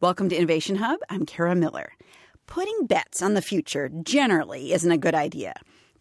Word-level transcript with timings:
Welcome 0.00 0.28
to 0.28 0.36
Innovation 0.36 0.76
Hub. 0.76 1.00
I'm 1.10 1.26
Kara 1.26 1.56
Miller. 1.56 1.90
Putting 2.46 2.86
bets 2.86 3.20
on 3.20 3.34
the 3.34 3.42
future 3.42 3.90
generally 4.04 4.72
isn't 4.72 4.92
a 4.92 4.96
good 4.96 5.16
idea. 5.16 5.54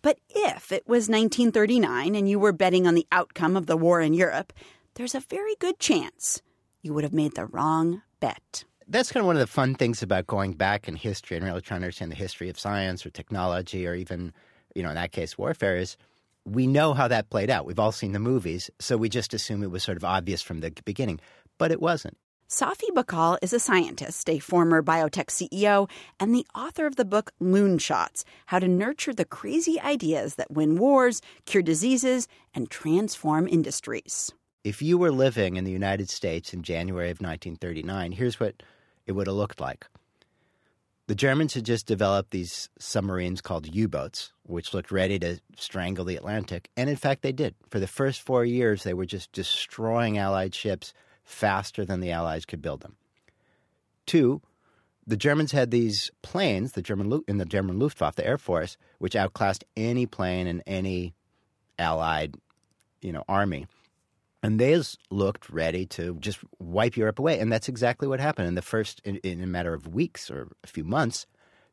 But 0.04 0.20
if 0.30 0.72
it 0.72 0.88
was 0.88 1.10
1939 1.10 2.14
and 2.14 2.30
you 2.30 2.38
were 2.38 2.52
betting 2.52 2.86
on 2.86 2.94
the 2.94 3.08
outcome 3.12 3.58
of 3.58 3.66
the 3.66 3.76
war 3.76 4.00
in 4.00 4.14
Europe, 4.14 4.54
there's 4.94 5.16
a 5.16 5.20
very 5.20 5.56
good 5.56 5.80
chance 5.80 6.44
you 6.84 6.94
would 6.94 7.06
have 7.06 7.14
made 7.14 7.34
the 7.34 7.48
wrong 7.48 8.04
bet. 8.20 8.66
That's 8.88 9.12
kind 9.12 9.22
of 9.22 9.26
one 9.26 9.36
of 9.36 9.40
the 9.40 9.48
fun 9.48 9.74
things 9.74 10.04
about 10.04 10.28
going 10.28 10.54
back 10.54 10.88
in 10.88 10.96
history 10.96 11.36
and 11.36 11.44
really 11.44 11.62
trying 11.62 11.80
to 11.80 11.86
understand 11.86 12.12
the 12.12 12.16
history 12.16 12.50
of 12.50 12.60
science 12.60 13.04
or 13.04 13.10
technology 13.10 13.88
or 13.88 13.96
even, 13.96 14.32
you 14.76 14.84
know, 14.84 14.90
in 14.90 14.96
that 14.96 15.12
case, 15.12 15.40
warfare 15.40 15.76
is 15.76 15.98
we 16.46 16.68
know 16.68 16.94
how 16.94 17.08
that 17.08 17.32
played 17.32 17.50
out. 17.50 17.66
We've 17.66 17.80
all 17.80 17.92
seen 17.92 18.12
the 18.12 18.20
movies, 18.20 18.70
so 18.78 18.96
we 18.96 19.10
just 19.10 19.34
assume 19.34 19.64
it 19.64 19.72
was 19.72 19.82
sort 19.82 19.98
of 19.98 20.04
obvious 20.04 20.44
from 20.44 20.60
the 20.60 20.72
beginning. 20.86 21.20
But 21.58 21.72
it 21.72 21.82
wasn't. 21.82 22.16
Safi 22.50 22.88
Bahcall 22.96 23.38
is 23.42 23.52
a 23.52 23.60
scientist, 23.60 24.30
a 24.30 24.40
former 24.40 24.82
biotech 24.82 25.26
CEO, 25.26 25.90
and 26.18 26.34
the 26.34 26.48
author 26.56 26.86
of 26.86 26.96
the 26.96 27.04
book 27.04 27.34
Loonshots 27.42 28.24
How 28.46 28.60
to 28.60 28.70
Nurture 28.70 29.14
the 29.14 29.26
Crazy 29.26 29.82
Ideas 29.82 30.36
That 30.36 30.50
Win 30.50 30.78
Wars, 30.78 31.22
Cure 31.44 31.62
Diseases, 31.62 32.30
and 32.56 32.70
Transform 32.70 33.50
Industries. 33.50 34.32
If 34.64 34.82
you 34.82 34.98
were 34.98 35.12
living 35.12 35.58
in 35.58 35.66
the 35.66 35.74
United 35.74 36.10
States 36.10 36.54
in 36.54 36.64
January 36.64 37.10
of 37.10 37.20
1939, 37.20 38.14
here's 38.14 38.40
what 38.40 38.64
it 39.06 39.12
would 39.12 39.28
have 39.28 39.36
looked 39.36 39.60
like. 39.60 39.86
The 41.08 41.16
Germans 41.16 41.54
had 41.54 41.66
just 41.66 41.86
developed 41.86 42.32
these 42.32 42.70
submarines 42.80 43.42
called 43.42 43.76
U 43.76 43.90
boats, 43.90 44.32
which 44.44 44.74
looked 44.74 44.94
ready 44.94 45.20
to 45.20 45.42
strangle 45.58 46.06
the 46.06 46.16
Atlantic. 46.16 46.70
And 46.78 46.90
in 46.90 46.96
fact, 46.96 47.24
they 47.24 47.34
did. 47.34 47.56
For 47.70 47.82
the 47.82 47.88
first 47.88 48.22
four 48.22 48.46
years, 48.46 48.84
they 48.84 48.94
were 48.94 49.06
just 49.06 49.34
destroying 49.34 50.18
Allied 50.18 50.56
ships 50.56 50.94
faster 51.28 51.86
than 51.86 52.00
the 52.00 52.12
Allies 52.12 52.46
could 52.46 52.62
build 52.62 52.82
them. 52.82 52.96
Two, 54.06 54.42
the 55.06 55.18
Germans 55.18 55.52
had 55.52 55.72
these 55.72 56.10
planes, 56.22 56.72
the 56.72 56.82
German 56.82 57.22
in 57.28 57.38
the 57.38 57.46
German 57.46 57.80
Luftwaffe, 57.80 58.16
the 58.16 58.26
Air 58.26 58.38
Force, 58.38 58.78
which 58.98 59.16
outclassed 59.16 59.64
any 59.76 60.06
plane 60.06 60.48
in 60.48 60.62
any 60.66 61.14
Allied, 61.78 62.36
you 63.02 63.12
know, 63.12 63.24
army, 63.28 63.68
and 64.42 64.60
they 64.60 64.82
looked 65.10 65.50
ready 65.50 65.86
to 65.86 66.16
just 66.16 66.40
wipe 66.60 66.96
Europe 66.96 67.20
away. 67.20 67.40
And 67.40 67.52
that's 67.52 67.70
exactly 67.70 68.08
what 68.08 68.20
happened. 68.20 68.48
In 68.48 68.56
the 68.56 68.62
first, 68.62 69.02
in, 69.04 69.18
in 69.18 69.44
a 69.44 69.48
matter 69.48 69.74
of 69.74 69.88
weeks 69.88 70.32
or 70.32 70.48
a 70.64 70.68
few 70.68 70.84
months, 70.84 71.28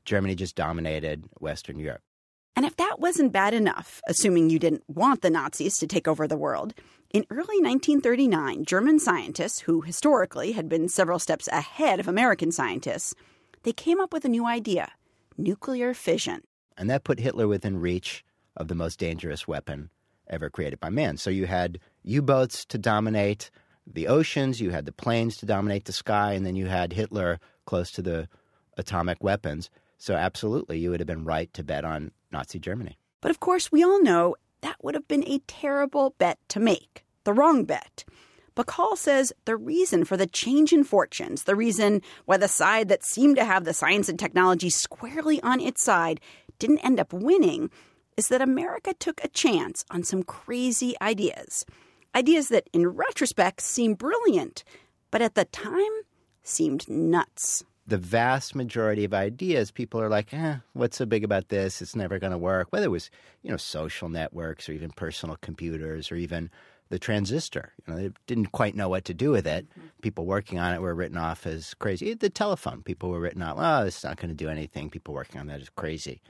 Germany 0.04 0.34
just 0.34 0.56
dominated 0.56 1.24
Western 1.40 1.78
Europe. 1.78 2.02
And 2.56 2.66
if 2.66 2.76
that 2.76 2.96
wasn't 2.98 3.32
bad 3.32 3.54
enough, 3.54 4.00
assuming 4.06 4.50
you 4.50 4.58
didn't 4.58 4.84
want 4.88 5.22
the 5.22 5.30
Nazis 5.30 5.76
to 5.78 5.86
take 5.86 6.06
over 6.06 6.26
the 6.26 6.36
world, 6.36 6.74
in 7.14 7.24
early 7.30 7.60
1939, 7.62 8.64
German 8.64 8.98
scientists, 8.98 9.60
who 9.60 9.82
historically 9.82 10.50
had 10.50 10.68
been 10.68 10.88
several 10.88 11.20
steps 11.20 11.46
ahead 11.46 12.00
of 12.00 12.08
American 12.08 12.50
scientists, 12.50 13.14
they 13.62 13.72
came 13.72 14.00
up 14.00 14.12
with 14.12 14.24
a 14.24 14.28
new 14.28 14.44
idea 14.44 14.90
nuclear 15.38 15.94
fission. 15.94 16.42
And 16.76 16.90
that 16.90 17.04
put 17.04 17.20
Hitler 17.20 17.46
within 17.46 17.78
reach 17.78 18.24
of 18.56 18.66
the 18.66 18.74
most 18.74 18.98
dangerous 18.98 19.46
weapon 19.46 19.90
ever 20.28 20.50
created 20.50 20.80
by 20.80 20.90
man. 20.90 21.16
So 21.16 21.30
you 21.30 21.46
had 21.46 21.78
U 22.02 22.20
boats 22.20 22.64
to 22.66 22.78
dominate 22.78 23.52
the 23.86 24.08
oceans, 24.08 24.60
you 24.60 24.70
had 24.70 24.84
the 24.84 24.92
planes 24.92 25.36
to 25.36 25.46
dominate 25.46 25.84
the 25.84 25.92
sky, 25.92 26.32
and 26.32 26.44
then 26.44 26.56
you 26.56 26.66
had 26.66 26.92
Hitler 26.92 27.38
close 27.64 27.92
to 27.92 28.02
the 28.02 28.28
atomic 28.76 29.22
weapons. 29.22 29.70
So, 29.98 30.14
absolutely, 30.14 30.78
you 30.78 30.90
would 30.90 31.00
have 31.00 31.06
been 31.06 31.24
right 31.24 31.52
to 31.54 31.62
bet 31.62 31.84
on 31.84 32.10
Nazi 32.32 32.58
Germany. 32.58 32.98
But 33.20 33.30
of 33.30 33.40
course, 33.40 33.70
we 33.70 33.84
all 33.84 34.02
know 34.02 34.34
that 34.62 34.82
would 34.82 34.94
have 34.94 35.06
been 35.06 35.26
a 35.28 35.38
terrible 35.46 36.14
bet 36.18 36.38
to 36.48 36.60
make 36.60 37.03
the 37.24 37.32
wrong 37.32 37.64
bet. 37.64 38.04
Bahcall 38.56 38.96
says 38.96 39.32
the 39.46 39.56
reason 39.56 40.04
for 40.04 40.16
the 40.16 40.28
change 40.28 40.72
in 40.72 40.84
fortunes, 40.84 41.42
the 41.42 41.56
reason 41.56 42.02
why 42.24 42.36
the 42.36 42.46
side 42.46 42.88
that 42.88 43.02
seemed 43.02 43.36
to 43.36 43.44
have 43.44 43.64
the 43.64 43.74
science 43.74 44.08
and 44.08 44.18
technology 44.18 44.70
squarely 44.70 45.42
on 45.42 45.60
its 45.60 45.82
side 45.82 46.20
didn't 46.60 46.84
end 46.84 47.00
up 47.00 47.12
winning, 47.12 47.68
is 48.16 48.28
that 48.28 48.40
America 48.40 48.94
took 48.94 49.22
a 49.24 49.28
chance 49.28 49.84
on 49.90 50.04
some 50.04 50.22
crazy 50.22 50.94
ideas. 51.02 51.66
Ideas 52.14 52.48
that, 52.48 52.70
in 52.72 52.86
retrospect, 52.86 53.60
seem 53.60 53.94
brilliant, 53.94 54.62
but 55.10 55.20
at 55.20 55.34
the 55.34 55.46
time 55.46 55.82
seemed 56.44 56.88
nuts. 56.88 57.64
The 57.86 57.98
vast 57.98 58.54
majority 58.54 59.04
of 59.04 59.12
ideas, 59.12 59.72
people 59.72 60.00
are 60.00 60.08
like, 60.08 60.32
eh, 60.32 60.56
what's 60.74 60.96
so 60.96 61.06
big 61.06 61.24
about 61.24 61.48
this? 61.48 61.82
It's 61.82 61.96
never 61.96 62.20
going 62.20 62.30
to 62.32 62.38
work. 62.38 62.68
Whether 62.70 62.86
it 62.86 62.90
was, 62.90 63.10
you 63.42 63.50
know, 63.50 63.56
social 63.56 64.08
networks 64.08 64.68
or 64.68 64.72
even 64.72 64.90
personal 64.90 65.36
computers 65.42 66.12
or 66.12 66.14
even 66.16 66.50
the 66.90 66.98
transistor. 66.98 67.72
You 67.86 67.94
know, 67.94 68.00
they 68.00 68.10
didn't 68.26 68.52
quite 68.52 68.76
know 68.76 68.88
what 68.88 69.04
to 69.06 69.14
do 69.14 69.30
with 69.30 69.46
it. 69.46 69.68
Mm-hmm. 69.70 69.88
People 70.02 70.26
working 70.26 70.58
on 70.58 70.74
it 70.74 70.80
were 70.80 70.94
written 70.94 71.16
off 71.16 71.46
as 71.46 71.74
crazy. 71.74 72.14
The 72.14 72.30
telephone, 72.30 72.82
people 72.82 73.10
were 73.10 73.20
written 73.20 73.42
off, 73.42 73.56
oh, 73.58 73.86
it's 73.86 74.04
not 74.04 74.16
going 74.16 74.28
to 74.28 74.34
do 74.34 74.48
anything. 74.48 74.90
People 74.90 75.14
working 75.14 75.40
on 75.40 75.46
that 75.48 75.60
is 75.60 75.70
crazy. 75.70 76.20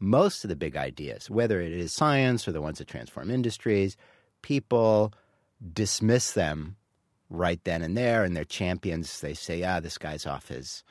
Most 0.00 0.44
of 0.44 0.48
the 0.48 0.56
big 0.56 0.76
ideas, 0.76 1.30
whether 1.30 1.60
it 1.60 1.72
is 1.72 1.92
science 1.92 2.48
or 2.48 2.52
the 2.52 2.60
ones 2.60 2.78
that 2.78 2.88
transform 2.88 3.30
industries, 3.30 3.96
people 4.42 5.12
dismiss 5.72 6.32
them 6.32 6.76
right 7.30 7.62
then 7.64 7.82
and 7.82 7.96
there, 7.96 8.24
and 8.24 8.36
their 8.36 8.44
champions, 8.44 9.20
they 9.20 9.32
say, 9.32 9.62
ah, 9.62 9.80
this 9.80 9.96
guy's 9.96 10.26
off 10.26 10.48
his 10.48 10.84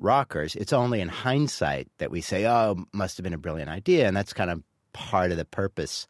rockers. 0.00 0.56
It's 0.56 0.72
only 0.72 1.00
in 1.00 1.08
hindsight 1.08 1.88
that 1.98 2.10
we 2.10 2.20
say, 2.20 2.46
oh, 2.46 2.86
must 2.92 3.16
have 3.16 3.24
been 3.24 3.34
a 3.34 3.38
brilliant 3.38 3.70
idea. 3.70 4.08
And 4.08 4.16
that's 4.16 4.32
kind 4.32 4.50
of 4.50 4.62
part 4.92 5.30
of 5.30 5.36
the 5.36 5.44
purpose 5.44 6.08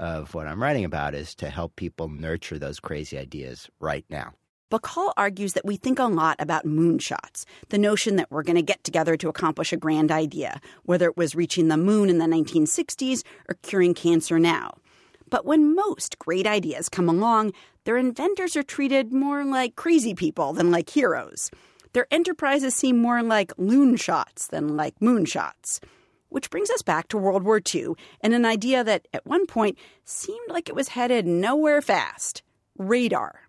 of 0.00 0.34
what 0.34 0.46
I'm 0.46 0.62
writing 0.62 0.86
about 0.86 1.14
is 1.14 1.34
to 1.36 1.50
help 1.50 1.76
people 1.76 2.08
nurture 2.08 2.58
those 2.58 2.80
crazy 2.80 3.18
ideas 3.18 3.68
right 3.80 4.04
now. 4.08 4.32
Bahcall 4.72 5.12
argues 5.16 5.52
that 5.52 5.66
we 5.66 5.76
think 5.76 5.98
a 5.98 6.04
lot 6.04 6.36
about 6.38 6.64
moonshots, 6.64 7.44
the 7.68 7.78
notion 7.78 8.16
that 8.16 8.30
we're 8.30 8.42
going 8.42 8.56
to 8.56 8.62
get 8.62 8.82
together 8.82 9.16
to 9.16 9.28
accomplish 9.28 9.72
a 9.72 9.76
grand 9.76 10.10
idea, 10.10 10.60
whether 10.84 11.06
it 11.06 11.16
was 11.16 11.34
reaching 11.34 11.68
the 11.68 11.76
moon 11.76 12.08
in 12.08 12.18
the 12.18 12.24
1960s 12.24 13.22
or 13.48 13.56
curing 13.62 13.92
cancer 13.92 14.38
now. 14.38 14.74
But 15.28 15.44
when 15.44 15.74
most 15.74 16.18
great 16.18 16.46
ideas 16.46 16.88
come 16.88 17.08
along, 17.08 17.52
their 17.84 17.96
inventors 17.98 18.56
are 18.56 18.62
treated 18.62 19.12
more 19.12 19.44
like 19.44 19.76
crazy 19.76 20.14
people 20.14 20.52
than 20.54 20.70
like 20.70 20.88
heroes. 20.88 21.50
Their 21.92 22.06
enterprises 22.10 22.74
seem 22.74 23.02
more 23.02 23.22
like 23.22 23.52
loon 23.58 23.96
shots 23.96 24.46
than 24.46 24.76
like 24.76 24.98
moonshots. 25.00 25.80
Which 26.30 26.50
brings 26.50 26.70
us 26.70 26.82
back 26.82 27.08
to 27.08 27.18
World 27.18 27.42
War 27.42 27.60
II 27.74 27.90
and 28.20 28.32
an 28.32 28.44
idea 28.44 28.82
that 28.82 29.06
at 29.12 29.26
one 29.26 29.46
point 29.46 29.76
seemed 30.04 30.48
like 30.48 30.68
it 30.68 30.74
was 30.74 30.88
headed 30.88 31.26
nowhere 31.26 31.82
fast 31.82 32.42
radar, 32.78 33.42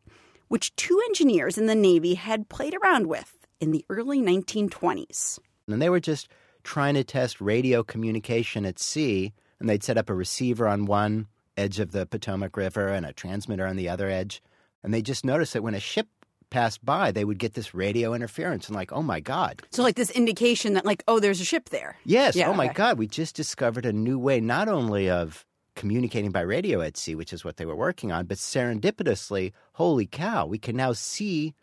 which 0.49 0.75
two 0.75 1.01
engineers 1.07 1.57
in 1.57 1.67
the 1.67 1.75
Navy 1.75 2.15
had 2.15 2.49
played 2.49 2.75
around 2.83 3.07
with 3.07 3.47
in 3.59 3.71
the 3.71 3.85
early 3.89 4.19
1920s. 4.19 5.39
And 5.67 5.81
they 5.81 5.89
were 5.89 5.99
just 5.99 6.27
trying 6.63 6.95
to 6.95 7.03
test 7.03 7.39
radio 7.39 7.83
communication 7.83 8.65
at 8.65 8.79
sea, 8.79 9.31
and 9.59 9.69
they'd 9.69 9.83
set 9.83 9.97
up 9.97 10.09
a 10.09 10.13
receiver 10.13 10.67
on 10.67 10.85
one 10.85 11.27
edge 11.55 11.79
of 11.79 11.91
the 11.91 12.05
Potomac 12.05 12.57
River 12.57 12.87
and 12.89 13.05
a 13.05 13.13
transmitter 13.13 13.65
on 13.65 13.75
the 13.75 13.89
other 13.89 14.09
edge. 14.09 14.41
And 14.83 14.93
they 14.93 15.01
just 15.01 15.23
noticed 15.23 15.53
that 15.53 15.63
when 15.63 15.75
a 15.75 15.79
ship 15.79 16.07
passed 16.51 16.85
by, 16.85 17.11
they 17.11 17.25
would 17.25 17.39
get 17.39 17.55
this 17.55 17.73
radio 17.73 18.13
interference 18.13 18.67
and 18.67 18.75
like, 18.75 18.91
oh 18.91 19.01
my 19.01 19.19
God. 19.19 19.63
So 19.71 19.81
like 19.81 19.95
this 19.95 20.11
indication 20.11 20.73
that 20.75 20.85
like, 20.85 21.03
oh, 21.07 21.19
there's 21.19 21.41
a 21.41 21.45
ship 21.45 21.69
there. 21.69 21.97
Yes. 22.05 22.35
Yeah, 22.35 22.49
oh 22.49 22.53
my 22.53 22.67
God. 22.67 22.99
We 22.99 23.07
just 23.07 23.35
discovered 23.35 23.87
a 23.87 23.93
new 23.93 24.19
way 24.19 24.39
not 24.39 24.67
only 24.67 25.09
of 25.09 25.45
communicating 25.75 26.31
by 26.31 26.41
radio 26.41 26.81
at 26.81 26.97
sea, 26.97 27.15
which 27.15 27.33
is 27.33 27.43
what 27.43 27.57
they 27.57 27.65
were 27.65 27.75
working 27.75 28.11
on, 28.11 28.25
but 28.25 28.37
serendipitously, 28.37 29.53
holy 29.73 30.05
cow, 30.05 30.45
we 30.45 30.59
can 30.59 30.75
now 30.75 30.93
see 30.93 31.55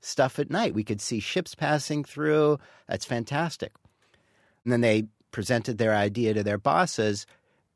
stuff 0.00 0.38
at 0.38 0.50
night. 0.50 0.74
We 0.74 0.84
could 0.84 1.00
see 1.00 1.20
ships 1.20 1.54
passing 1.54 2.04
through. 2.04 2.58
That's 2.88 3.04
fantastic. 3.04 3.72
And 4.64 4.72
then 4.72 4.80
they 4.80 5.08
presented 5.32 5.78
their 5.78 5.94
idea 5.94 6.32
to 6.32 6.42
their 6.42 6.58
bosses. 6.58 7.26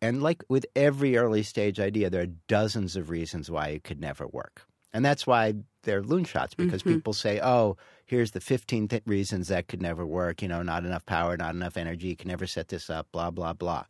And 0.00 0.22
like 0.22 0.42
with 0.48 0.64
every 0.74 1.16
early 1.16 1.42
stage 1.42 1.78
idea, 1.80 2.08
there 2.08 2.22
are 2.22 2.36
dozens 2.48 2.96
of 2.96 3.10
reasons 3.10 3.50
why 3.50 3.68
it 3.68 3.84
could 3.84 4.00
never 4.00 4.26
work. 4.26 4.62
And 4.92 5.04
that's 5.04 5.26
why 5.26 5.54
they're 5.82 6.02
loon 6.02 6.24
shots 6.24 6.54
because 6.54 6.82
mm-hmm. 6.82 6.94
people 6.94 7.12
say, 7.12 7.40
oh, 7.40 7.76
here's 8.04 8.32
the 8.32 8.40
15 8.40 8.88
th- 8.88 9.02
reasons 9.06 9.48
that 9.48 9.68
could 9.68 9.82
never 9.82 10.06
work. 10.06 10.42
You 10.42 10.48
know, 10.48 10.62
not 10.62 10.84
enough 10.84 11.06
power, 11.06 11.36
not 11.36 11.54
enough 11.54 11.76
energy, 11.76 12.08
you 12.08 12.16
can 12.16 12.28
never 12.28 12.46
set 12.46 12.68
this 12.68 12.90
up, 12.90 13.08
blah, 13.12 13.30
blah, 13.30 13.52
blah. 13.52 13.84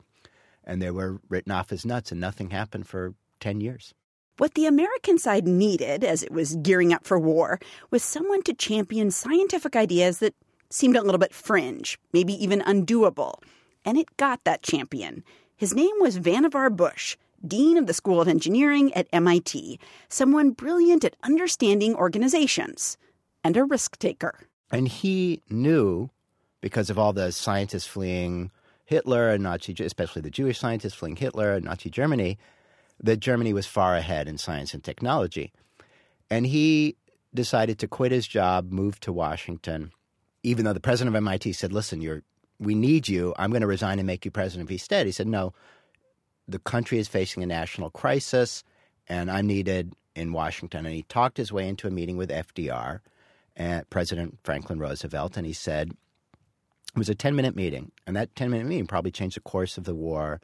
And 0.65 0.81
they 0.81 0.91
were 0.91 1.21
written 1.29 1.53
off 1.53 1.73
as 1.73 1.85
nuts, 1.85 2.13
and 2.13 2.21
nothing 2.21 2.51
happened 2.51 2.87
for 2.87 3.15
10 3.41 3.61
years. 3.61 3.95
What 4.37 4.55
the 4.55 4.67
American 4.67 5.19
side 5.19 5.47
needed 5.47 6.03
as 6.03 6.23
it 6.23 6.33
was 6.33 6.57
gearing 6.57 6.93
up 6.95 7.05
for 7.05 7.19
war 7.19 7.61
was 7.91 8.03
someone 8.03 8.43
to 8.45 8.55
champion 8.55 9.11
scientific 9.11 9.77
ideas 9.77 10.21
that 10.21 10.35
seemed 10.71 10.97
a 10.97 11.03
little 11.03 11.19
bit 11.19 11.35
fringe, 11.35 11.99
maybe 12.13 12.33
even 12.43 12.63
undoable. 12.63 13.35
And 13.85 13.99
it 13.99 14.17
got 14.17 14.45
that 14.45 14.63
champion. 14.63 15.25
His 15.57 15.75
name 15.75 15.95
was 16.01 16.19
Vannevar 16.19 16.75
Bush, 16.75 17.19
Dean 17.47 17.79
of 17.79 17.87
the 17.87 17.95
School 17.95 18.21
of 18.21 18.29
Engineering 18.29 18.93
at 18.95 19.09
MIT, 19.13 19.79
someone 20.09 20.51
brilliant 20.51 21.05
at 21.05 21.17
understanding 21.23 21.95
organizations, 21.95 22.99
and 23.43 23.57
a 23.57 23.65
risk 23.65 23.99
taker. 23.99 24.47
And 24.71 24.87
he 24.87 25.43
knew, 25.49 26.11
because 26.61 26.91
of 26.91 26.99
all 26.99 27.13
the 27.13 27.33
scientists 27.33 27.87
fleeing 27.87 28.51
Hitler 28.85 29.31
and 29.31 29.43
Nazi, 29.43 29.75
especially 29.81 30.23
the 30.23 30.31
Jewish 30.31 30.59
scientists 30.59 30.95
fleeing 30.95 31.17
Hitler 31.17 31.55
and 31.55 31.65
Nazi 31.65 31.91
Germany, 31.91 32.39
that 33.03 33.21
Germany 33.21 33.53
was 33.53 33.67
far 33.67 33.97
ahead 33.97 34.29
in 34.29 34.37
science 34.37 34.75
and 34.75 34.85
technology. 34.85 35.53
And 36.29 36.47
he 36.47 36.97
decided 37.33 37.79
to 37.79 37.89
quit 37.89 38.13
his 38.13 38.27
job, 38.27 38.71
move 38.71 39.01
to 39.01 39.13
Washington, 39.13 39.93
even 40.43 40.65
though 40.65 40.73
the 40.73 40.81
president 40.81 41.15
of 41.15 41.23
MIT 41.23 41.53
said, 41.55 41.73
"Listen, 41.73 42.01
you're 42.01 42.23
we 42.59 42.75
need 42.75 43.09
you. 43.09 43.35
I'm 43.39 43.51
going 43.51 43.63
to 43.63 43.67
resign 43.67 43.99
and 43.99 44.07
make 44.07 44.25
you 44.25 44.31
president 44.31 44.69
of 44.69 44.73
East 44.73 44.91
He 44.93 45.13
said, 45.13 45.27
"No, 45.27 45.55
the 46.53 46.59
country 46.59 46.99
is 46.99 47.09
facing 47.09 47.43
a 47.43 47.47
national 47.47 47.91
crisis, 47.91 48.65
and 49.09 49.31
I'm 49.31 49.47
needed 49.47 49.95
in 50.15 50.33
Washington." 50.33 50.87
And 50.87 50.95
he 50.95 51.03
talked 51.05 51.37
his 51.37 51.53
way 51.53 51.69
into 51.69 51.87
a 51.87 51.91
meeting 51.91 52.17
with 52.17 52.31
FDR 52.31 53.01
and 53.57 53.83
uh, 53.83 53.85
President 53.91 54.39
Franklin 54.45 54.79
Roosevelt, 54.79 55.37
and 55.37 55.47
he 55.47 55.53
said 55.53 55.91
it 55.91 56.99
was 56.99 57.09
a 57.09 57.15
10 57.15 57.37
minute 57.37 57.55
meeting, 57.55 57.93
and 58.07 58.17
that 58.17 58.35
10 58.35 58.51
minute 58.51 58.67
meeting 58.67 58.87
probably 58.87 59.11
changed 59.11 59.37
the 59.37 59.41
course 59.41 59.79
of 59.79 59.85
the 59.85 59.95
war 59.95 60.41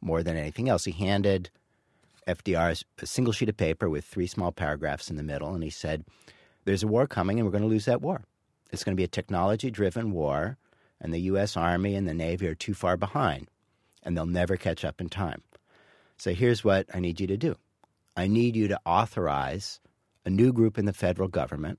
more 0.00 0.22
than 0.22 0.36
anything 0.36 0.68
else. 0.68 0.84
He 0.84 0.92
handed 0.92 1.50
FDR 2.26 2.84
a 3.00 3.06
single 3.06 3.32
sheet 3.32 3.48
of 3.48 3.56
paper 3.56 3.88
with 3.88 4.04
three 4.04 4.26
small 4.26 4.52
paragraphs 4.52 5.10
in 5.10 5.16
the 5.16 5.22
middle, 5.22 5.54
and 5.54 5.62
he 5.62 5.70
said, 5.70 6.04
There's 6.64 6.82
a 6.82 6.88
war 6.88 7.06
coming, 7.06 7.38
and 7.38 7.46
we're 7.46 7.52
going 7.52 7.62
to 7.62 7.68
lose 7.68 7.84
that 7.84 8.02
war. 8.02 8.22
It's 8.72 8.84
going 8.84 8.94
to 8.94 9.00
be 9.00 9.04
a 9.04 9.08
technology 9.08 9.70
driven 9.70 10.10
war, 10.10 10.58
and 11.00 11.14
the 11.14 11.20
U.S. 11.20 11.56
Army 11.56 11.94
and 11.94 12.08
the 12.08 12.14
Navy 12.14 12.48
are 12.48 12.54
too 12.54 12.74
far 12.74 12.96
behind, 12.96 13.48
and 14.02 14.16
they'll 14.16 14.26
never 14.26 14.56
catch 14.56 14.84
up 14.84 15.00
in 15.00 15.08
time. 15.08 15.42
So 16.18 16.32
here's 16.32 16.64
what 16.64 16.86
I 16.94 17.00
need 17.00 17.20
you 17.20 17.26
to 17.26 17.36
do 17.36 17.56
I 18.16 18.26
need 18.26 18.56
you 18.56 18.68
to 18.68 18.80
authorize 18.86 19.80
a 20.24 20.30
new 20.30 20.52
group 20.52 20.78
in 20.78 20.86
the 20.86 20.92
federal 20.92 21.28
government 21.28 21.78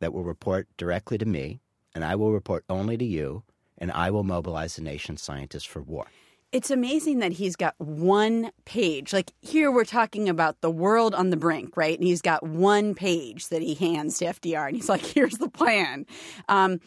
that 0.00 0.12
will 0.12 0.24
report 0.24 0.68
directly 0.76 1.18
to 1.18 1.26
me, 1.26 1.60
and 1.94 2.04
I 2.04 2.16
will 2.16 2.32
report 2.32 2.64
only 2.68 2.96
to 2.96 3.04
you, 3.04 3.42
and 3.76 3.92
I 3.92 4.10
will 4.10 4.24
mobilize 4.24 4.76
the 4.76 4.82
nation's 4.82 5.22
scientists 5.22 5.64
for 5.64 5.82
war. 5.82 6.06
It's 6.50 6.70
amazing 6.70 7.18
that 7.18 7.32
he's 7.32 7.56
got 7.56 7.74
one 7.78 8.50
page. 8.64 9.12
Like 9.12 9.32
here, 9.42 9.70
we're 9.70 9.84
talking 9.84 10.30
about 10.30 10.60
the 10.62 10.70
world 10.70 11.14
on 11.14 11.28
the 11.28 11.36
brink, 11.36 11.76
right? 11.76 11.98
And 11.98 12.06
he's 12.06 12.22
got 12.22 12.42
one 12.42 12.94
page 12.94 13.48
that 13.48 13.60
he 13.60 13.74
hands 13.74 14.18
to 14.18 14.26
FDR, 14.26 14.66
and 14.68 14.76
he's 14.76 14.88
like, 14.88 15.04
"Here's 15.04 15.36
the 15.36 15.50
plan." 15.50 16.06
Um, 16.48 16.80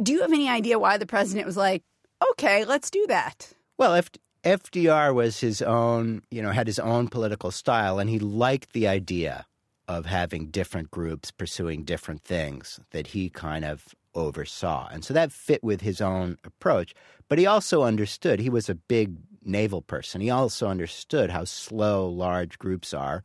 do 0.00 0.12
you 0.12 0.20
have 0.20 0.32
any 0.32 0.48
idea 0.48 0.78
why 0.78 0.96
the 0.96 1.06
president 1.06 1.44
was 1.44 1.56
like, 1.56 1.82
"Okay, 2.30 2.64
let's 2.64 2.90
do 2.90 3.04
that"? 3.08 3.52
Well, 3.76 3.94
if 3.94 4.08
FDR 4.44 5.14
was 5.14 5.40
his 5.40 5.62
own, 5.62 6.22
you 6.30 6.42
know, 6.42 6.50
had 6.50 6.66
his 6.66 6.78
own 6.78 7.08
political 7.08 7.50
style, 7.50 7.98
and 7.98 8.10
he 8.10 8.18
liked 8.18 8.74
the 8.74 8.86
idea 8.86 9.46
of 9.88 10.04
having 10.04 10.50
different 10.50 10.90
groups 10.90 11.30
pursuing 11.30 11.84
different 11.84 12.22
things 12.22 12.78
that 12.90 13.08
he 13.08 13.30
kind 13.30 13.64
of 13.64 13.94
oversaw. 14.14 14.88
And 14.92 15.02
so 15.04 15.14
that 15.14 15.32
fit 15.32 15.64
with 15.64 15.80
his 15.80 16.00
own 16.00 16.38
approach. 16.44 16.94
But 17.28 17.38
he 17.38 17.46
also 17.46 17.82
understood, 17.82 18.38
he 18.38 18.50
was 18.50 18.68
a 18.68 18.74
big 18.74 19.16
naval 19.42 19.82
person. 19.82 20.20
He 20.20 20.30
also 20.30 20.68
understood 20.68 21.30
how 21.30 21.44
slow 21.44 22.08
large 22.08 22.58
groups 22.58 22.94
are. 22.94 23.22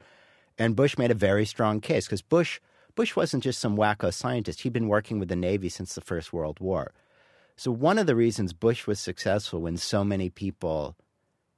And 0.57 0.75
Bush 0.75 0.97
made 0.97 1.11
a 1.11 1.15
very 1.15 1.45
strong 1.45 1.79
case 1.81 2.05
because 2.05 2.21
Bush 2.21 2.59
Bush 2.95 3.15
wasn't 3.15 3.43
just 3.43 3.59
some 3.59 3.77
wacko 3.77 4.13
scientist. 4.13 4.61
He'd 4.61 4.73
been 4.73 4.89
working 4.89 5.19
with 5.19 5.29
the 5.29 5.35
Navy 5.35 5.69
since 5.69 5.95
the 5.95 6.01
First 6.01 6.33
World 6.33 6.59
War. 6.59 6.91
So 7.55 7.71
one 7.71 7.97
of 7.97 8.07
the 8.07 8.15
reasons 8.15 8.51
Bush 8.51 8.87
was 8.87 8.99
successful 8.99 9.61
when 9.61 9.77
so 9.77 10.03
many 10.03 10.29
people 10.29 10.97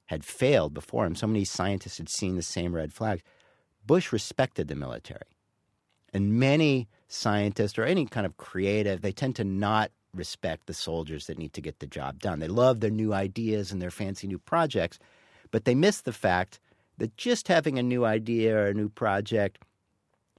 had 0.06 0.24
failed 0.24 0.74
before 0.74 1.06
him, 1.06 1.14
so 1.14 1.26
many 1.26 1.44
scientists 1.44 1.98
had 1.98 2.08
seen 2.08 2.36
the 2.36 2.42
same 2.42 2.74
red 2.74 2.92
flags, 2.92 3.22
Bush 3.86 4.12
respected 4.12 4.68
the 4.68 4.74
military. 4.74 5.20
And 6.12 6.38
many 6.38 6.88
scientists 7.08 7.78
or 7.78 7.84
any 7.84 8.06
kind 8.06 8.26
of 8.26 8.36
creative, 8.36 9.00
they 9.00 9.12
tend 9.12 9.36
to 9.36 9.44
not 9.44 9.90
respect 10.14 10.66
the 10.66 10.74
soldiers 10.74 11.26
that 11.26 11.38
need 11.38 11.54
to 11.54 11.62
get 11.62 11.78
the 11.78 11.86
job 11.86 12.20
done. 12.20 12.38
They 12.38 12.48
love 12.48 12.80
their 12.80 12.90
new 12.90 13.14
ideas 13.14 13.72
and 13.72 13.80
their 13.80 13.90
fancy 13.90 14.26
new 14.26 14.38
projects, 14.38 14.98
but 15.50 15.64
they 15.64 15.74
miss 15.74 16.02
the 16.02 16.12
fact 16.12 16.60
that 16.98 17.16
just 17.16 17.48
having 17.48 17.78
a 17.78 17.82
new 17.82 18.04
idea 18.04 18.56
or 18.56 18.66
a 18.66 18.74
new 18.74 18.88
project 18.88 19.58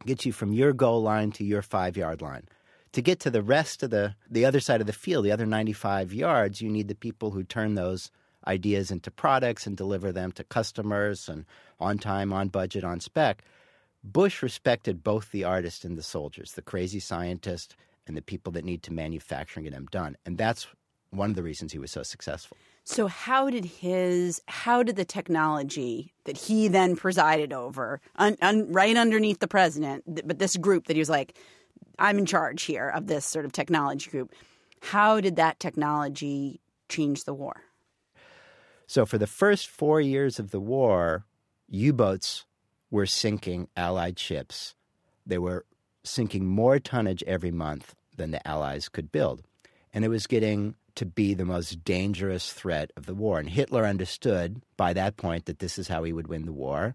gets 0.06 0.26
you 0.26 0.32
from 0.32 0.54
your 0.54 0.74
goal 0.74 1.02
line 1.02 1.32
to 1.32 1.44
your 1.44 1.62
five 1.62 1.98
yard 1.98 2.22
line. 2.22 2.44
To 2.92 3.02
get 3.02 3.20
to 3.22 3.32
the 3.32 3.42
rest 3.42 3.82
of 3.82 3.90
the, 3.90 4.16
the 4.30 4.46
other 4.46 4.60
side 4.60 4.80
of 4.80 4.86
the 4.88 4.94
field, 4.94 5.26
the 5.26 5.32
other 5.32 5.48
95 5.48 6.14
yards, 6.14 6.62
you 6.62 6.70
need 6.70 6.88
the 6.88 6.96
people 6.96 7.32
who 7.32 7.44
turn 7.44 7.74
those 7.74 8.12
ideas 8.48 8.92
into 8.92 9.12
products 9.12 9.66
and 9.66 9.78
deliver 9.78 10.12
them 10.12 10.32
to 10.34 10.44
customers 10.44 11.30
and 11.30 11.46
on 11.80 11.98
time, 11.98 12.34
on 12.34 12.50
budget, 12.50 12.84
on 12.84 13.00
spec. 13.00 13.44
Bush 14.04 14.44
respected 14.44 15.04
both 15.04 15.32
the 15.32 15.44
artist 15.44 15.86
and 15.86 15.98
the 15.98 16.04
soldiers, 16.04 16.54
the 16.54 16.62
crazy 16.62 17.00
scientist 17.00 17.76
and 18.06 18.18
the 18.18 18.22
people 18.22 18.52
that 18.52 18.66
need 18.66 18.84
to 18.84 18.94
manufacture 18.94 19.60
and 19.60 19.66
get 19.66 19.74
them 19.74 19.88
done. 19.92 20.18
And 20.26 20.38
that's 20.38 20.68
one 21.12 21.30
of 21.30 21.36
the 21.36 21.44
reasons 21.44 21.72
he 21.72 21.80
was 21.80 21.92
so 21.92 22.04
successful. 22.04 22.58
So 22.86 23.08
how 23.08 23.50
did 23.50 23.64
his 23.64 24.42
how 24.48 24.84
did 24.84 24.98
the 24.98 25.06
technology 25.06 26.14
that 26.26 26.36
he 26.38 26.68
then 26.68 26.98
presided 26.98 27.54
over, 27.54 28.02
un, 28.18 28.36
un, 28.42 28.72
right 28.72 28.98
underneath 28.98 29.40
the 29.40 29.48
president, 29.48 30.04
but 30.06 30.40
this 30.40 30.58
group 30.58 30.88
that 30.88 30.96
he 30.96 31.00
was 31.00 31.10
like, 31.10 31.38
I'm 31.98 32.18
in 32.18 32.26
charge 32.26 32.64
here 32.64 32.90
of 32.90 33.08
this 33.08 33.26
sort 33.26 33.46
of 33.46 33.54
technology 33.54 34.10
group. 34.10 34.34
How 34.82 35.22
did 35.22 35.38
that 35.38 35.62
technology 35.62 36.60
change 36.90 37.24
the 37.24 37.34
war? 37.34 37.62
So 38.88 39.06
for 39.06 39.18
the 39.18 39.28
first 39.28 39.68
four 39.68 40.02
years 40.02 40.40
of 40.40 40.52
the 40.52 40.60
war, 40.60 41.26
U-boats 41.70 42.46
were 42.92 43.06
sinking 43.06 43.68
Allied 43.76 44.20
ships. 44.20 44.76
They 45.26 45.38
were 45.38 45.66
sinking 46.04 46.46
more 46.46 46.80
tonnage 46.80 47.24
every 47.24 47.52
month 47.52 47.96
than 48.16 48.32
the 48.32 48.46
Allies 48.48 48.90
could 48.90 49.12
build. 49.12 49.42
And 49.94 50.04
it 50.06 50.10
was 50.10 50.28
getting 50.28 50.76
to 50.96 51.06
be 51.06 51.34
the 51.34 51.46
most 51.46 51.84
dangerous 51.84 52.54
threat 52.54 52.92
of 52.96 53.06
the 53.06 53.16
war. 53.16 53.40
And 53.40 53.50
Hitler 53.50 53.86
understood 53.86 54.62
by 54.78 54.94
that 54.94 55.18
point 55.18 55.46
that 55.46 55.60
this 55.60 55.80
is 55.80 55.88
how 55.88 56.04
he 56.04 56.14
would 56.14 56.28
win 56.28 56.46
the 56.46 56.52
war. 56.54 56.94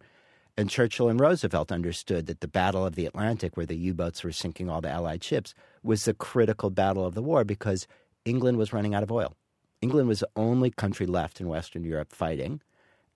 And 0.57 0.71
Churchill 0.71 1.09
and 1.09 1.19
Roosevelt 1.19 1.73
understood 1.73 2.27
that 2.27 2.41
the 2.41 2.49
Battle 2.49 2.85
of 2.85 2.95
the 2.95 3.07
Atlantic, 3.07 3.57
where 3.57 3.67
the 3.67 3.77
U 3.77 3.95
boats 3.95 4.23
were 4.23 4.33
sinking 4.33 4.69
all 4.69 4.81
the 4.81 4.91
Allied 4.91 5.25
ships, 5.25 5.55
was 5.83 6.05
the 6.05 6.15
critical 6.15 6.71
battle 6.71 7.07
of 7.07 7.15
the 7.15 7.23
war 7.23 7.45
because 7.45 7.87
England 8.25 8.59
was 8.59 8.73
running 8.73 8.95
out 8.95 9.03
of 9.03 9.13
oil. 9.13 9.35
England 9.81 10.09
was 10.09 10.21
the 10.21 10.29
only 10.37 10.71
country 10.71 11.07
left 11.07 11.41
in 11.41 11.49
Western 11.49 11.85
Europe 11.85 12.13
fighting 12.13 12.61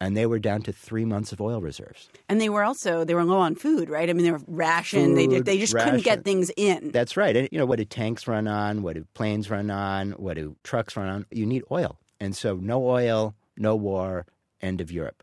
and 0.02 0.16
they 0.16 0.26
were 0.26 0.40
down 0.40 0.60
to 0.62 0.72
three 0.72 1.04
months 1.04 1.30
of 1.30 1.40
oil 1.40 1.60
reserves. 1.60 2.08
And 2.28 2.40
they 2.40 2.48
were 2.48 2.64
also 2.64 3.04
they 3.04 3.14
were 3.14 3.22
low 3.22 3.38
on 3.38 3.54
food, 3.54 3.88
right? 3.88 4.10
I 4.10 4.12
mean, 4.12 4.24
they 4.24 4.32
were 4.32 4.42
rationed. 4.48 5.16
Food, 5.16 5.30
they 5.30 5.40
they 5.40 5.58
just 5.58 5.72
ration. 5.72 5.90
couldn't 5.90 6.04
get 6.04 6.24
things 6.24 6.50
in. 6.56 6.90
That's 6.90 7.16
right. 7.16 7.36
And 7.36 7.48
you 7.52 7.58
know, 7.58 7.66
what 7.66 7.78
do 7.78 7.84
tanks 7.84 8.26
run 8.26 8.48
on? 8.48 8.82
What 8.82 8.96
do 8.96 9.06
planes 9.14 9.48
run 9.48 9.70
on? 9.70 10.10
What 10.12 10.34
do 10.34 10.56
trucks 10.64 10.96
run 10.96 11.08
on? 11.08 11.26
You 11.30 11.46
need 11.46 11.62
oil, 11.70 12.00
and 12.18 12.34
so 12.34 12.56
no 12.56 12.84
oil, 12.84 13.36
no 13.56 13.76
war. 13.76 14.26
End 14.60 14.80
of 14.80 14.90
Europe. 14.90 15.22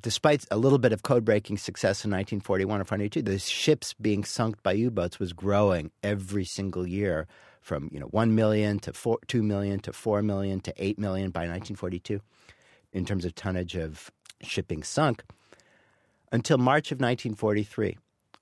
Despite 0.00 0.46
a 0.50 0.56
little 0.56 0.78
bit 0.78 0.92
of 0.92 1.02
code 1.02 1.24
breaking 1.26 1.58
success 1.58 2.04
in 2.04 2.10
1941 2.10 2.80
and 2.80 2.88
42, 2.88 3.22
the 3.22 3.38
ships 3.38 3.94
being 3.94 4.24
sunk 4.24 4.62
by 4.62 4.72
U 4.72 4.90
boats 4.90 5.18
was 5.18 5.34
growing 5.34 5.90
every 6.02 6.44
single 6.44 6.86
year 6.86 7.26
from 7.64 7.88
you 7.90 7.98
know 7.98 8.06
one 8.06 8.34
million 8.34 8.78
to 8.78 8.92
four, 8.92 9.18
two 9.26 9.42
million 9.42 9.80
to 9.80 9.92
four 9.92 10.22
million 10.22 10.60
to 10.60 10.72
eight 10.76 10.98
million 10.98 11.30
by 11.30 11.40
1942 11.40 12.20
in 12.92 13.04
terms 13.04 13.24
of 13.24 13.34
tonnage 13.34 13.74
of 13.74 14.10
shipping 14.42 14.82
sunk 14.82 15.24
until 16.34 16.58
March 16.58 16.90
of 16.90 16.96
1943, 16.96 17.96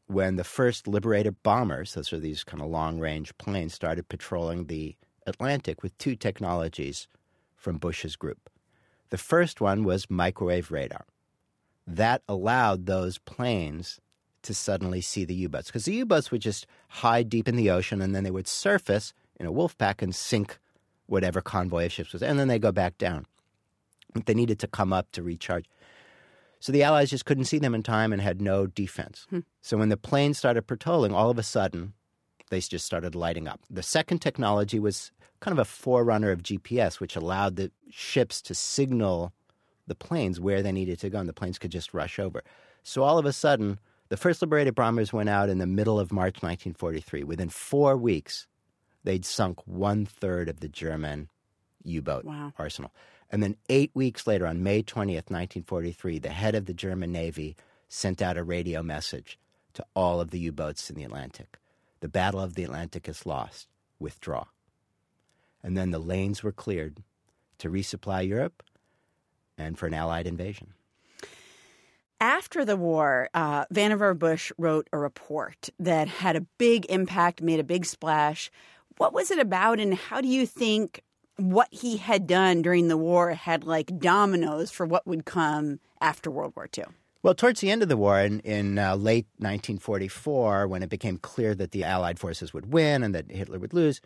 when 0.06 0.36
the 0.36 0.44
first 0.44 0.88
Liberator 0.88 1.32
bombers, 1.32 1.92
those 1.92 2.10
are 2.10 2.18
these 2.18 2.42
kind 2.42 2.62
of 2.62 2.70
long 2.70 2.98
range 2.98 3.36
planes, 3.36 3.74
started 3.74 4.08
patrolling 4.08 4.64
the 4.64 4.96
Atlantic 5.26 5.82
with 5.82 5.96
two 5.98 6.16
technologies 6.16 7.06
from 7.54 7.76
Bush's 7.76 8.16
group. 8.16 8.48
The 9.10 9.18
first 9.18 9.60
one 9.60 9.84
was 9.84 10.08
microwave 10.08 10.70
radar. 10.70 11.04
That 11.86 12.22
allowed 12.26 12.86
those 12.86 13.18
planes 13.18 14.00
to 14.42 14.54
suddenly 14.54 15.00
see 15.00 15.24
the 15.24 15.34
U 15.34 15.48
boats 15.48 15.68
because 15.68 15.84
the 15.84 15.94
U 15.94 16.06
boats 16.06 16.30
would 16.30 16.42
just 16.42 16.66
hide 16.88 17.28
deep 17.28 17.48
in 17.48 17.56
the 17.56 17.70
ocean 17.70 18.00
and 18.00 18.14
then 18.14 18.24
they 18.24 18.30
would 18.30 18.48
surface 18.48 19.12
in 19.38 19.46
a 19.46 19.52
wolf 19.52 19.76
pack 19.78 20.02
and 20.02 20.14
sink 20.14 20.58
whatever 21.06 21.40
convoy 21.40 21.86
of 21.86 21.92
ships 21.92 22.12
was, 22.12 22.22
and 22.22 22.38
then 22.38 22.48
they 22.48 22.58
go 22.58 22.72
back 22.72 22.96
down. 22.96 23.26
They 24.26 24.34
needed 24.34 24.58
to 24.60 24.66
come 24.66 24.92
up 24.92 25.10
to 25.12 25.22
recharge. 25.22 25.66
So 26.60 26.70
the 26.70 26.82
Allies 26.84 27.10
just 27.10 27.24
couldn't 27.24 27.46
see 27.46 27.58
them 27.58 27.74
in 27.74 27.82
time 27.82 28.12
and 28.12 28.22
had 28.22 28.40
no 28.40 28.66
defense. 28.66 29.26
Hmm. 29.30 29.40
So 29.62 29.76
when 29.76 29.88
the 29.88 29.96
planes 29.96 30.38
started 30.38 30.66
patrolling, 30.66 31.12
all 31.12 31.28
of 31.28 31.38
a 31.38 31.42
sudden, 31.42 31.92
they 32.50 32.60
just 32.60 32.86
started 32.86 33.14
lighting 33.14 33.48
up. 33.48 33.60
The 33.68 33.82
second 33.82 34.20
technology 34.20 34.78
was 34.78 35.10
kind 35.40 35.52
of 35.52 35.58
a 35.58 35.64
forerunner 35.64 36.30
of 36.30 36.42
GPS, 36.42 37.00
which 37.00 37.16
allowed 37.16 37.56
the 37.56 37.72
ships 37.90 38.40
to 38.42 38.54
signal 38.54 39.32
the 39.88 39.94
planes 39.96 40.38
where 40.38 40.62
they 40.62 40.70
needed 40.70 41.00
to 41.00 41.10
go, 41.10 41.18
and 41.18 41.28
the 41.28 41.32
planes 41.32 41.58
could 41.58 41.72
just 41.72 41.92
rush 41.92 42.18
over. 42.18 42.42
So 42.84 43.02
all 43.02 43.18
of 43.18 43.26
a 43.26 43.32
sudden, 43.32 43.80
the 44.12 44.18
first 44.18 44.42
Liberator 44.42 44.72
bombers 44.72 45.10
went 45.10 45.30
out 45.30 45.48
in 45.48 45.56
the 45.56 45.66
middle 45.66 45.98
of 45.98 46.12
March 46.12 46.42
1943. 46.42 47.24
Within 47.24 47.48
four 47.48 47.96
weeks, 47.96 48.46
they'd 49.04 49.24
sunk 49.24 49.66
one 49.66 50.04
third 50.04 50.50
of 50.50 50.60
the 50.60 50.68
German 50.68 51.30
U 51.84 52.02
boat 52.02 52.26
wow. 52.26 52.52
arsenal. 52.58 52.92
And 53.30 53.42
then 53.42 53.56
eight 53.70 53.90
weeks 53.94 54.26
later, 54.26 54.46
on 54.46 54.62
May 54.62 54.82
20th, 54.82 55.30
1943, 55.30 56.18
the 56.18 56.28
head 56.28 56.54
of 56.54 56.66
the 56.66 56.74
German 56.74 57.10
Navy 57.10 57.56
sent 57.88 58.20
out 58.20 58.36
a 58.36 58.44
radio 58.44 58.82
message 58.82 59.38
to 59.72 59.86
all 59.96 60.20
of 60.20 60.30
the 60.30 60.40
U 60.40 60.52
boats 60.52 60.90
in 60.90 60.96
the 60.96 61.04
Atlantic 61.04 61.58
The 62.00 62.08
Battle 62.10 62.40
of 62.40 62.52
the 62.52 62.64
Atlantic 62.64 63.08
is 63.08 63.24
lost. 63.24 63.66
Withdraw. 63.98 64.44
And 65.62 65.74
then 65.74 65.90
the 65.90 65.98
lanes 65.98 66.42
were 66.42 66.52
cleared 66.52 67.02
to 67.56 67.70
resupply 67.70 68.28
Europe 68.28 68.62
and 69.56 69.78
for 69.78 69.86
an 69.86 69.94
Allied 69.94 70.26
invasion. 70.26 70.74
After 72.22 72.64
the 72.64 72.76
war, 72.76 73.28
uh, 73.34 73.64
Vannevar 73.74 74.16
Bush 74.16 74.52
wrote 74.56 74.86
a 74.92 74.96
report 74.96 75.70
that 75.80 76.06
had 76.06 76.36
a 76.36 76.46
big 76.56 76.86
impact, 76.88 77.42
made 77.42 77.58
a 77.58 77.64
big 77.64 77.84
splash 77.84 78.48
What 78.96 79.12
was 79.12 79.32
it 79.32 79.40
about, 79.40 79.80
and 79.80 79.92
how 79.92 80.20
do 80.20 80.28
you 80.28 80.46
think 80.46 81.02
what 81.34 81.66
he 81.72 81.96
had 81.96 82.28
done 82.28 82.62
during 82.62 82.86
the 82.86 82.96
war 82.96 83.32
had 83.32 83.64
like 83.64 83.98
dominoes 83.98 84.70
for 84.70 84.86
what 84.86 85.04
would 85.04 85.24
come 85.24 85.80
after 86.00 86.30
World 86.30 86.52
War 86.54 86.68
II? 86.78 86.84
Well, 87.24 87.34
towards 87.34 87.58
the 87.58 87.72
end 87.72 87.82
of 87.82 87.88
the 87.88 87.96
war, 87.96 88.20
in, 88.20 88.38
in 88.40 88.78
uh, 88.78 88.94
late 88.94 89.26
1944, 89.38 90.68
when 90.68 90.84
it 90.84 90.90
became 90.90 91.18
clear 91.18 91.56
that 91.56 91.72
the 91.72 91.82
Allied 91.82 92.20
forces 92.20 92.54
would 92.54 92.72
win 92.72 93.02
and 93.02 93.12
that 93.16 93.32
Hitler 93.32 93.58
would 93.58 93.74
lose, 93.74 94.00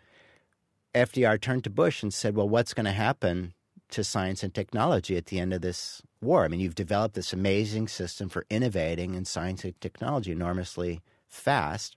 FDR 0.95 1.39
turned 1.39 1.65
to 1.65 1.69
Bush 1.69 2.01
and 2.01 2.11
said, 2.11 2.35
Well, 2.35 2.49
what's 2.49 2.73
going 2.73 2.85
to 2.85 2.91
happen 2.91 3.53
to 3.89 4.03
science 4.03 4.43
and 4.43 4.53
technology 4.53 5.17
at 5.17 5.27
the 5.27 5.39
end 5.39 5.53
of 5.53 5.61
this 5.61 6.01
war? 6.21 6.43
I 6.43 6.47
mean, 6.47 6.59
you've 6.59 6.75
developed 6.75 7.15
this 7.15 7.33
amazing 7.33 7.87
system 7.87 8.29
for 8.29 8.45
innovating 8.49 9.15
in 9.15 9.25
science 9.25 9.63
and 9.63 9.79
technology 9.79 10.31
enormously 10.31 11.01
fast. 11.27 11.95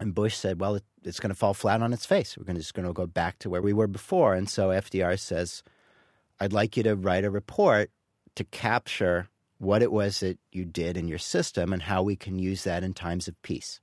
And 0.00 0.14
Bush 0.14 0.36
said, 0.36 0.60
Well, 0.60 0.76
it, 0.76 0.84
it's 1.04 1.20
going 1.20 1.30
to 1.30 1.38
fall 1.38 1.54
flat 1.54 1.82
on 1.82 1.92
its 1.92 2.06
face. 2.06 2.36
We're 2.36 2.52
just 2.54 2.74
going 2.74 2.86
to 2.86 2.92
go 2.92 3.06
back 3.06 3.38
to 3.40 3.50
where 3.50 3.62
we 3.62 3.72
were 3.72 3.86
before. 3.86 4.34
And 4.34 4.48
so 4.48 4.68
FDR 4.68 5.18
says, 5.18 5.62
I'd 6.40 6.52
like 6.52 6.76
you 6.76 6.82
to 6.84 6.96
write 6.96 7.24
a 7.24 7.30
report 7.30 7.90
to 8.34 8.44
capture 8.44 9.28
what 9.58 9.82
it 9.82 9.92
was 9.92 10.20
that 10.20 10.38
you 10.50 10.64
did 10.64 10.96
in 10.96 11.06
your 11.06 11.18
system 11.18 11.72
and 11.72 11.82
how 11.82 12.02
we 12.02 12.16
can 12.16 12.38
use 12.38 12.64
that 12.64 12.82
in 12.82 12.92
times 12.94 13.28
of 13.28 13.40
peace. 13.42 13.80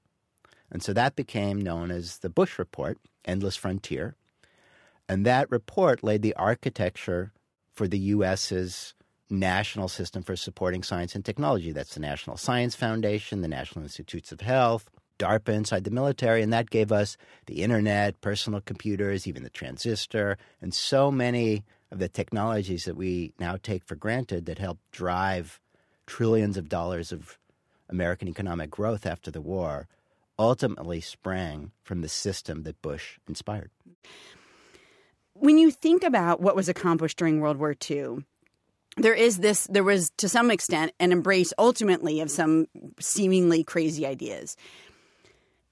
And 0.71 0.83
so 0.83 0.93
that 0.93 1.15
became 1.15 1.61
known 1.61 1.89
as 1.89 2.17
the 2.17 2.29
Bush 2.29 2.59
Report, 2.59 2.97
Endless 3.25 3.55
Frontier. 3.55 4.15
And 5.09 5.25
that 5.25 5.49
report 5.49 6.03
laid 6.03 6.21
the 6.21 6.35
architecture 6.35 7.33
for 7.73 7.87
the 7.87 7.97
U.S.'s 7.97 8.93
national 9.29 9.87
system 9.87 10.21
for 10.21 10.35
supporting 10.35 10.83
science 10.83 11.15
and 11.15 11.25
technology. 11.25 11.71
That's 11.71 11.95
the 11.95 11.99
National 11.99 12.37
Science 12.37 12.75
Foundation, 12.75 13.41
the 13.41 13.47
National 13.47 13.83
Institutes 13.83 14.31
of 14.31 14.41
Health, 14.41 14.87
DARPA 15.17 15.49
inside 15.49 15.83
the 15.83 15.91
military, 15.91 16.41
and 16.41 16.53
that 16.53 16.69
gave 16.69 16.91
us 16.91 17.17
the 17.47 17.63
internet, 17.63 18.21
personal 18.21 18.61
computers, 18.61 19.27
even 19.27 19.43
the 19.43 19.49
transistor, 19.49 20.37
and 20.61 20.73
so 20.73 21.11
many 21.11 21.65
of 21.91 21.99
the 21.99 22.07
technologies 22.07 22.85
that 22.85 22.95
we 22.95 23.33
now 23.39 23.57
take 23.61 23.83
for 23.83 23.95
granted 23.95 24.45
that 24.45 24.59
help 24.59 24.77
drive 24.91 25.59
trillions 26.05 26.55
of 26.55 26.69
dollars 26.69 27.11
of 27.11 27.37
American 27.89 28.27
economic 28.27 28.69
growth 28.69 29.05
after 29.05 29.31
the 29.31 29.41
war 29.41 29.87
ultimately 30.37 31.01
sprang 31.01 31.71
from 31.83 32.01
the 32.01 32.09
system 32.09 32.63
that 32.63 32.81
Bush 32.81 33.17
inspired. 33.27 33.71
When 35.39 35.57
you 35.57 35.71
think 35.71 36.03
about 36.03 36.41
what 36.41 36.55
was 36.55 36.67
accomplished 36.67 37.17
during 37.17 37.39
World 37.39 37.57
War 37.57 37.75
II, 37.89 38.25
there 38.97 39.13
is 39.13 39.37
this, 39.37 39.67
there 39.67 39.83
was 39.83 40.11
to 40.17 40.27
some 40.27 40.51
extent 40.51 40.91
an 40.99 41.11
embrace 41.11 41.53
ultimately 41.57 42.19
of 42.19 42.29
some 42.29 42.67
seemingly 42.99 43.63
crazy 43.63 44.05
ideas. 44.05 44.57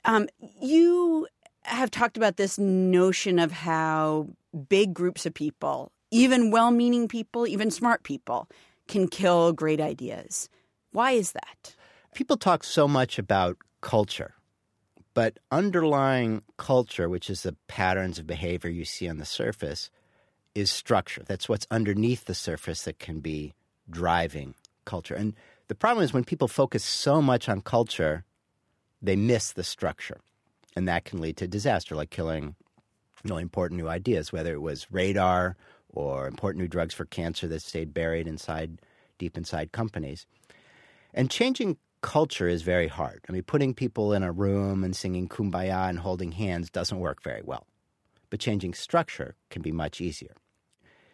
Um, 0.06 0.30
you 0.62 1.28
have 1.64 1.92
talked 1.92 2.16
about 2.16 2.38
this 2.38 2.58
notion 2.58 3.40
of 3.40 3.52
how 3.52 4.30
big 4.70 4.94
groups 4.94 5.26
of 5.26 5.34
people, 5.34 5.92
even 6.12 6.50
well 6.50 6.72
meaning 6.72 7.10
people, 7.10 7.46
even 7.46 7.70
smart 7.70 8.04
people, 8.04 8.48
can 8.88 9.08
kill 9.08 9.52
great 9.52 9.82
ideas. 9.82 10.50
Why 10.92 11.12
is 11.12 11.34
that? 11.34 11.76
People 12.16 12.38
talk 12.38 12.64
so 12.64 12.88
much 12.88 13.20
about 13.20 13.58
culture, 13.82 14.34
but 15.18 15.40
underlying 15.50 16.44
culture, 16.58 17.10
which 17.10 17.28
is 17.28 17.42
the 17.42 17.56
patterns 17.68 18.20
of 18.20 18.28
behavior 18.28 18.70
you 18.70 18.86
see 18.86 19.10
on 19.10 19.18
the 19.18 19.26
surface, 19.26 19.90
is 20.54 20.70
structure. 20.70 21.24
That's 21.26 21.50
what's 21.50 21.66
underneath 21.72 22.26
the 22.26 22.36
surface 22.36 22.84
that 22.84 23.00
can 23.00 23.20
be 23.20 23.56
driving 23.90 24.54
culture. 24.86 25.16
And 25.16 25.34
the 25.70 25.74
problem 25.74 26.04
is 26.04 26.14
when 26.14 26.24
people 26.24 26.48
focus 26.48 26.84
so 26.84 27.20
much 27.20 27.50
on 27.50 27.62
culture, 27.62 28.26
they 29.02 29.16
miss 29.16 29.54
the 29.54 29.64
structure. 29.64 30.20
And 30.76 30.88
that 30.88 31.06
can 31.06 31.20
lead 31.20 31.38
to 31.38 31.48
disaster, 31.48 31.96
like 31.96 32.12
killing 32.12 32.54
really 33.24 33.42
important 33.42 33.80
new 33.80 33.90
ideas, 33.90 34.32
whether 34.32 34.54
it 34.54 34.62
was 34.62 34.86
radar 34.92 35.58
or 35.90 36.28
important 36.28 36.62
new 36.62 36.68
drugs 36.68 36.94
for 36.94 37.06
cancer 37.06 37.48
that 37.48 37.64
stayed 37.64 37.92
buried 37.92 38.28
inside 38.28 38.84
deep 39.18 39.36
inside 39.36 39.72
companies. 39.72 40.28
And 41.12 41.32
changing 41.32 41.78
culture 42.02 42.48
is 42.48 42.62
very 42.62 42.88
hard. 42.88 43.26
I 43.28 43.32
mean, 43.32 43.44
putting 43.44 43.74
people 43.74 44.14
in 44.14 44.24
a 44.24 44.32
room 44.32 44.84
and 44.84 44.96
singing 44.96 45.28
kumbaya 45.28 45.90
and 45.90 46.00
holding 46.00 46.32
hands 46.32 46.70
doesn't 46.70 47.00
work 47.00 47.24
very 47.24 47.42
well. 47.44 47.66
But 48.30 48.40
changing 48.40 48.74
structure 48.74 49.36
can 49.50 49.62
be 49.62 49.72
much 49.72 50.02
easier. 50.02 50.34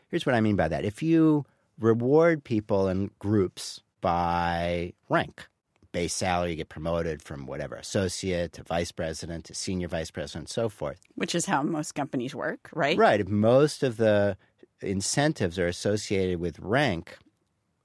Here's 0.07 0.25
what 0.25 0.35
I 0.35 0.41
mean 0.41 0.55
by 0.55 0.67
that. 0.67 0.85
If 0.85 1.01
you 1.01 1.45
reward 1.79 2.43
people 2.43 2.87
in 2.87 3.11
groups 3.19 3.81
by 4.01 4.93
rank, 5.09 5.47
base 5.91 6.13
salary, 6.13 6.51
you 6.51 6.55
get 6.57 6.69
promoted 6.69 7.21
from 7.21 7.45
whatever 7.45 7.75
associate 7.75 8.53
to 8.53 8.63
vice 8.63 8.91
president 8.91 9.45
to 9.45 9.53
senior 9.53 9.87
vice 9.87 10.11
president, 10.11 10.43
and 10.43 10.49
so 10.49 10.69
forth. 10.69 10.99
Which 11.15 11.35
is 11.35 11.45
how 11.45 11.63
most 11.63 11.93
companies 11.93 12.35
work, 12.35 12.69
right? 12.73 12.97
Right. 12.97 13.21
If 13.21 13.29
most 13.29 13.83
of 13.83 13.97
the 13.97 14.37
incentives 14.81 15.57
are 15.57 15.67
associated 15.67 16.39
with 16.39 16.59
rank, 16.59 17.17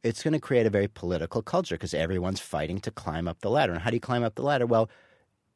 it's 0.03 0.23
going 0.23 0.33
to 0.33 0.41
create 0.41 0.67
a 0.67 0.71
very 0.71 0.89
political 0.89 1.43
culture 1.43 1.75
because 1.75 1.95
everyone's 1.95 2.41
fighting 2.41 2.81
to 2.81 2.91
climb 2.91 3.27
up 3.27 3.41
the 3.41 3.51
ladder. 3.51 3.73
And 3.73 3.83
how 3.83 3.91
do 3.91 3.97
you 3.97 4.01
climb 4.01 4.23
up 4.23 4.37
the 4.37 4.43
ladder? 4.43 4.67
Well, 4.67 4.89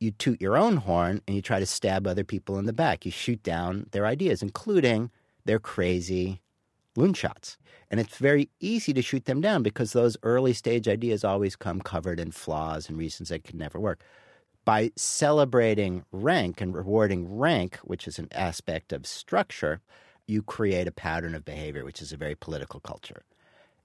you 0.01 0.11
toot 0.11 0.41
your 0.41 0.57
own 0.57 0.79
horn 0.79 1.23
and 1.27 1.37
you 1.37 1.43
try 1.43 1.61
to 1.61 1.67
stab 1.67 2.07
other 2.07 2.25
people 2.25 2.59
in 2.59 2.67
the 2.67 2.73
back. 2.73 3.05
You 3.05 3.13
shoot 3.13 3.43
down 3.43 3.87
their 3.93 4.05
ideas, 4.05 4.43
including 4.43 5.11
their 5.45 5.61
crazy 5.61 6.41
loonshots. 6.97 7.57
And 7.91 8.01
it's 8.01 8.17
very 8.17 8.51
easy 8.59 8.93
to 8.95 9.03
shoot 9.03 9.27
them 9.27 9.41
down 9.41 9.63
because 9.63 9.93
those 9.93 10.17
early 10.23 10.53
stage 10.55 10.89
ideas 10.89 11.25
always 11.25 11.57
come 11.57 11.81
covered 11.81 12.19
in 12.19 12.33
flaws 12.33 12.89
and 12.89 12.99
reasons 12.99 13.29
that 13.29 13.45
could 13.45 13.55
never 13.55 13.79
work. 13.79 14.03
By 14.65 14.93
celebrating 14.97 16.05
rank 16.13 16.61
and 16.61 16.75
rewarding 16.75 17.37
rank, 17.37 17.77
which 17.83 18.09
is 18.09 18.19
an 18.19 18.29
aspect 18.33 18.93
of 18.93 19.07
structure, 19.07 19.81
you 20.27 20.43
create 20.43 20.87
a 20.87 20.93
pattern 20.93 21.35
of 21.35 21.45
behavior, 21.45 21.85
which 21.85 22.01
is 22.01 22.13
a 22.13 22.17
very 22.17 22.35
political 22.35 22.81
culture. 22.81 23.23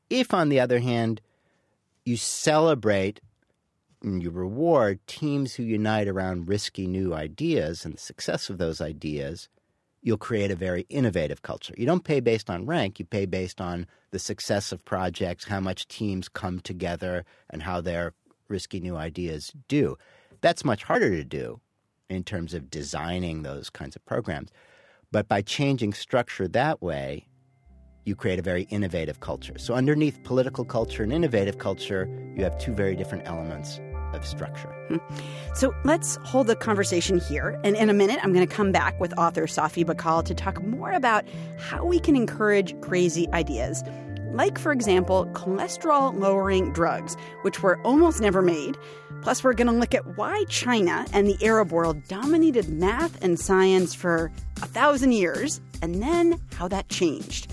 If, 0.10 0.34
on 0.34 0.50
the 0.50 0.60
other 0.60 0.80
hand, 0.80 1.22
you 2.06 2.18
celebrate 2.18 3.20
and 4.02 4.22
you 4.22 4.30
reward 4.30 5.00
teams 5.08 5.56
who 5.56 5.64
unite 5.64 6.08
around 6.08 6.48
risky 6.48 6.88
new 6.88 7.14
ideas 7.14 7.84
and 7.84 7.96
the 7.96 8.00
success 8.00 8.50
of 8.50 8.58
those 8.58 8.80
ideas, 8.80 9.50
you'll 10.02 10.18
create 10.18 10.52
a 10.52 10.56
very 10.56 10.86
innovative 10.90 11.42
culture. 11.42 11.74
You 11.78 11.86
don't 11.86 12.04
pay 12.04 12.20
based 12.20 12.50
on 12.50 12.66
rank, 12.66 13.00
you 13.00 13.06
pay 13.06 13.26
based 13.26 13.60
on 13.60 13.88
the 14.12 14.20
success 14.20 14.72
of 14.72 14.86
projects, 14.86 15.46
how 15.46 15.60
much 15.60 15.88
teams 15.88 16.30
come 16.30 16.60
together, 16.60 17.26
and 17.50 17.64
how 17.64 17.82
their 17.82 18.14
risky 18.48 18.80
new 18.80 18.96
ideas 18.96 19.52
do. 19.68 19.98
That's 20.42 20.64
much 20.64 20.84
harder 20.84 21.10
to 21.10 21.24
do 21.24 21.60
in 22.10 22.24
terms 22.24 22.54
of 22.54 22.70
designing 22.70 23.42
those 23.42 23.70
kinds 23.70 23.96
of 23.96 24.06
programs. 24.06 24.50
But 25.12 25.28
by 25.28 25.42
changing 25.42 25.94
structure 25.94 26.48
that 26.48 26.82
way, 26.82 27.27
you 28.08 28.16
create 28.16 28.40
a 28.40 28.42
very 28.42 28.64
innovative 28.64 29.20
culture. 29.20 29.58
So, 29.58 29.74
underneath 29.74 30.24
political 30.24 30.64
culture 30.64 31.04
and 31.04 31.12
innovative 31.12 31.58
culture, 31.58 32.10
you 32.36 32.44
have 32.44 32.58
two 32.58 32.74
very 32.74 32.96
different 32.96 33.28
elements 33.28 33.82
of 34.14 34.26
structure. 34.26 34.70
Hmm. 34.88 34.98
So, 35.54 35.76
let's 35.84 36.16
hold 36.24 36.48
the 36.48 36.56
conversation 36.56 37.20
here. 37.20 37.60
And 37.66 37.76
in 37.76 37.90
a 37.90 37.94
minute, 37.94 38.20
I'm 38.24 38.34
going 38.34 38.48
to 38.48 38.54
come 38.54 38.72
back 38.72 38.98
with 39.00 39.14
author 39.18 39.46
Safi 39.46 39.86
Bahcall 39.86 40.24
to 40.24 40.34
talk 40.34 40.64
more 40.64 40.94
about 40.94 41.26
how 41.60 41.86
we 41.86 42.00
can 42.00 42.16
encourage 42.16 42.80
crazy 42.80 43.28
ideas. 43.34 43.84
Like, 44.32 44.58
for 44.58 44.72
example, 44.72 45.26
cholesterol 45.34 46.18
lowering 46.18 46.72
drugs, 46.72 47.18
which 47.42 47.62
were 47.62 47.80
almost 47.84 48.22
never 48.22 48.42
made. 48.42 48.78
Plus, 49.22 49.44
we're 49.44 49.54
going 49.54 49.68
to 49.68 49.74
look 49.74 49.96
at 49.96 50.18
why 50.18 50.46
China 50.48 51.06
and 51.12 51.28
the 51.28 51.44
Arab 51.46 51.72
world 51.72 52.08
dominated 52.08 52.70
math 52.70 53.22
and 53.24 53.40
science 53.40 53.94
for 53.94 54.32
a 54.62 54.68
thousand 54.68 55.14
years, 55.14 55.60
and 55.82 56.02
then 56.02 56.40
how 56.54 56.68
that 56.68 56.88
changed. 56.90 57.52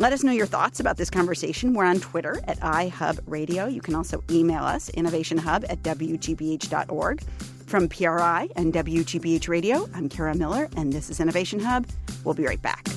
Let 0.00 0.14
us 0.14 0.24
know 0.24 0.32
your 0.32 0.46
thoughts 0.46 0.80
about 0.80 0.96
this 0.96 1.10
conversation. 1.10 1.74
We're 1.74 1.84
on 1.84 2.00
Twitter 2.00 2.40
at 2.44 2.58
iHubRadio. 2.60 3.70
You 3.70 3.82
can 3.82 3.94
also 3.94 4.24
email 4.30 4.64
us, 4.64 4.90
innovationhub 4.92 5.66
at 5.68 5.82
wgbh.org. 5.82 7.22
From 7.66 7.86
PRI 7.86 8.48
and 8.56 8.72
WGBH 8.72 9.48
Radio, 9.48 9.90
I'm 9.94 10.08
Kara 10.08 10.34
Miller, 10.34 10.70
and 10.74 10.90
this 10.90 11.10
is 11.10 11.20
Innovation 11.20 11.60
Hub. 11.60 11.86
We'll 12.24 12.34
be 12.34 12.46
right 12.46 12.62
back. 12.62 12.88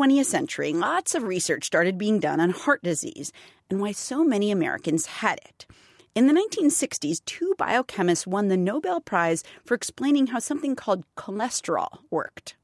20th 0.00 0.24
century, 0.24 0.72
lots 0.72 1.14
of 1.14 1.24
research 1.24 1.62
started 1.62 1.98
being 1.98 2.18
done 2.18 2.40
on 2.40 2.48
heart 2.48 2.82
disease 2.82 3.32
and 3.68 3.82
why 3.82 3.92
so 3.92 4.24
many 4.24 4.50
Americans 4.50 5.04
had 5.04 5.38
it. 5.44 5.66
In 6.14 6.26
the 6.26 6.32
1960s, 6.32 7.22
two 7.26 7.54
biochemists 7.58 8.26
won 8.26 8.48
the 8.48 8.56
Nobel 8.56 9.02
Prize 9.02 9.44
for 9.62 9.74
explaining 9.74 10.28
how 10.28 10.38
something 10.38 10.74
called 10.74 11.04
cholesterol 11.18 11.98
worked. 12.10 12.56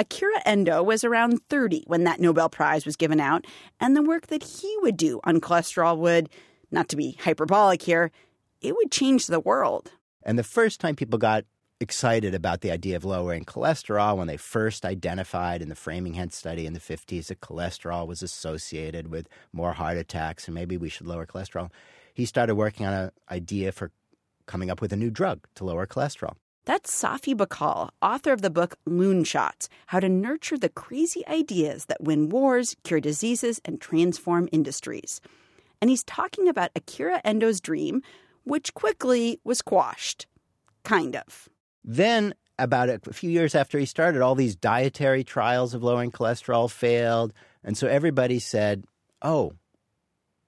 Akira 0.00 0.40
Endo 0.44 0.82
was 0.82 1.04
around 1.04 1.46
30 1.48 1.84
when 1.86 2.02
that 2.02 2.18
Nobel 2.18 2.48
Prize 2.48 2.84
was 2.84 2.96
given 2.96 3.20
out, 3.20 3.46
and 3.78 3.96
the 3.96 4.02
work 4.02 4.26
that 4.26 4.42
he 4.42 4.76
would 4.80 4.96
do 4.96 5.20
on 5.22 5.40
cholesterol 5.40 5.96
would, 5.98 6.28
not 6.72 6.88
to 6.88 6.96
be 6.96 7.16
hyperbolic 7.22 7.82
here, 7.82 8.10
it 8.60 8.74
would 8.74 8.90
change 8.90 9.28
the 9.28 9.38
world. 9.38 9.92
And 10.24 10.36
the 10.36 10.42
first 10.42 10.80
time 10.80 10.96
people 10.96 11.20
got 11.20 11.44
excited 11.80 12.34
about 12.34 12.60
the 12.60 12.70
idea 12.70 12.96
of 12.96 13.04
lowering 13.04 13.44
cholesterol 13.44 14.16
when 14.16 14.26
they 14.26 14.36
first 14.36 14.84
identified 14.84 15.60
in 15.60 15.68
the 15.68 15.74
Framingham 15.74 16.30
study 16.30 16.66
in 16.66 16.72
the 16.72 16.80
50s 16.80 17.26
that 17.26 17.40
cholesterol 17.40 18.06
was 18.06 18.22
associated 18.22 19.08
with 19.08 19.28
more 19.52 19.72
heart 19.72 19.96
attacks 19.96 20.46
and 20.46 20.54
maybe 20.54 20.76
we 20.76 20.88
should 20.88 21.06
lower 21.06 21.26
cholesterol. 21.26 21.70
He 22.14 22.24
started 22.24 22.54
working 22.54 22.86
on 22.86 22.92
an 22.92 23.10
idea 23.30 23.72
for 23.72 23.90
coming 24.46 24.70
up 24.70 24.80
with 24.80 24.92
a 24.92 24.96
new 24.96 25.10
drug 25.10 25.46
to 25.56 25.64
lower 25.64 25.86
cholesterol. 25.86 26.34
That's 26.66 26.90
Safi 26.90 27.34
Bahcall, 27.34 27.90
author 28.00 28.32
of 28.32 28.40
the 28.40 28.48
book 28.48 28.76
Loonshots 28.88 29.68
How 29.88 30.00
to 30.00 30.08
Nurture 30.08 30.56
the 30.56 30.70
Crazy 30.70 31.26
Ideas 31.26 31.86
That 31.86 32.02
Win 32.02 32.30
Wars, 32.30 32.74
Cure 32.84 33.00
Diseases, 33.00 33.60
and 33.66 33.80
Transform 33.80 34.48
Industries. 34.50 35.20
And 35.82 35.90
he's 35.90 36.04
talking 36.04 36.48
about 36.48 36.70
Akira 36.74 37.20
Endo's 37.22 37.60
dream, 37.60 38.00
which 38.44 38.72
quickly 38.72 39.40
was 39.44 39.60
quashed. 39.60 40.26
Kind 40.84 41.16
of. 41.16 41.50
Then, 41.84 42.34
about 42.58 42.88
a 42.88 43.12
few 43.12 43.30
years 43.30 43.54
after 43.54 43.78
he 43.78 43.86
started, 43.86 44.22
all 44.22 44.34
these 44.34 44.56
dietary 44.56 45.24
trials 45.24 45.74
of 45.74 45.82
lowering 45.82 46.10
cholesterol 46.10 46.70
failed. 46.70 47.32
And 47.62 47.76
so 47.76 47.86
everybody 47.86 48.38
said, 48.38 48.84
oh, 49.22 49.52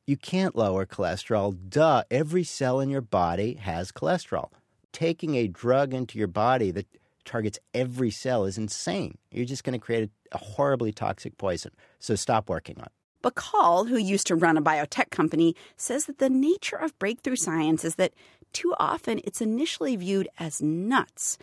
you 0.06 0.16
can't 0.16 0.56
lower 0.56 0.86
cholesterol. 0.86 1.56
Duh, 1.68 2.04
every 2.10 2.44
cell 2.44 2.80
in 2.80 2.90
your 2.90 3.00
body 3.00 3.54
has 3.54 3.90
cholesterol. 3.90 4.50
Taking 4.92 5.34
a 5.34 5.48
drug 5.48 5.92
into 5.92 6.18
your 6.18 6.28
body 6.28 6.70
that 6.70 6.86
targets 7.24 7.58
every 7.74 8.10
cell 8.10 8.44
is 8.44 8.56
insane. 8.56 9.18
You're 9.32 9.44
just 9.44 9.64
going 9.64 9.78
to 9.78 9.84
create 9.84 10.08
a, 10.32 10.36
a, 10.36 10.38
horribly 10.38 10.92
toxic 10.92 11.36
poison. 11.36 11.72
So 11.98 12.14
stop 12.14 12.48
working 12.48 12.78
on 12.78 12.84
it. 12.84 12.92
Bahcall, 13.22 13.88
who 13.88 13.96
used 13.96 14.28
to 14.28 14.36
run 14.36 14.56
a 14.56 14.62
biotech 14.62 15.10
company, 15.10 15.56
says 15.76 16.06
that 16.06 16.18
the 16.18 16.30
nature 16.30 16.76
of 16.76 16.96
breakthrough 17.00 17.36
science 17.36 17.84
is 17.84 17.96
that 17.96 18.14
too 18.56 18.74
often 18.78 19.20
it's 19.22 19.42
initially 19.42 19.96
viewed 19.96 20.28
as 20.38 20.62
nuts. 20.62 21.36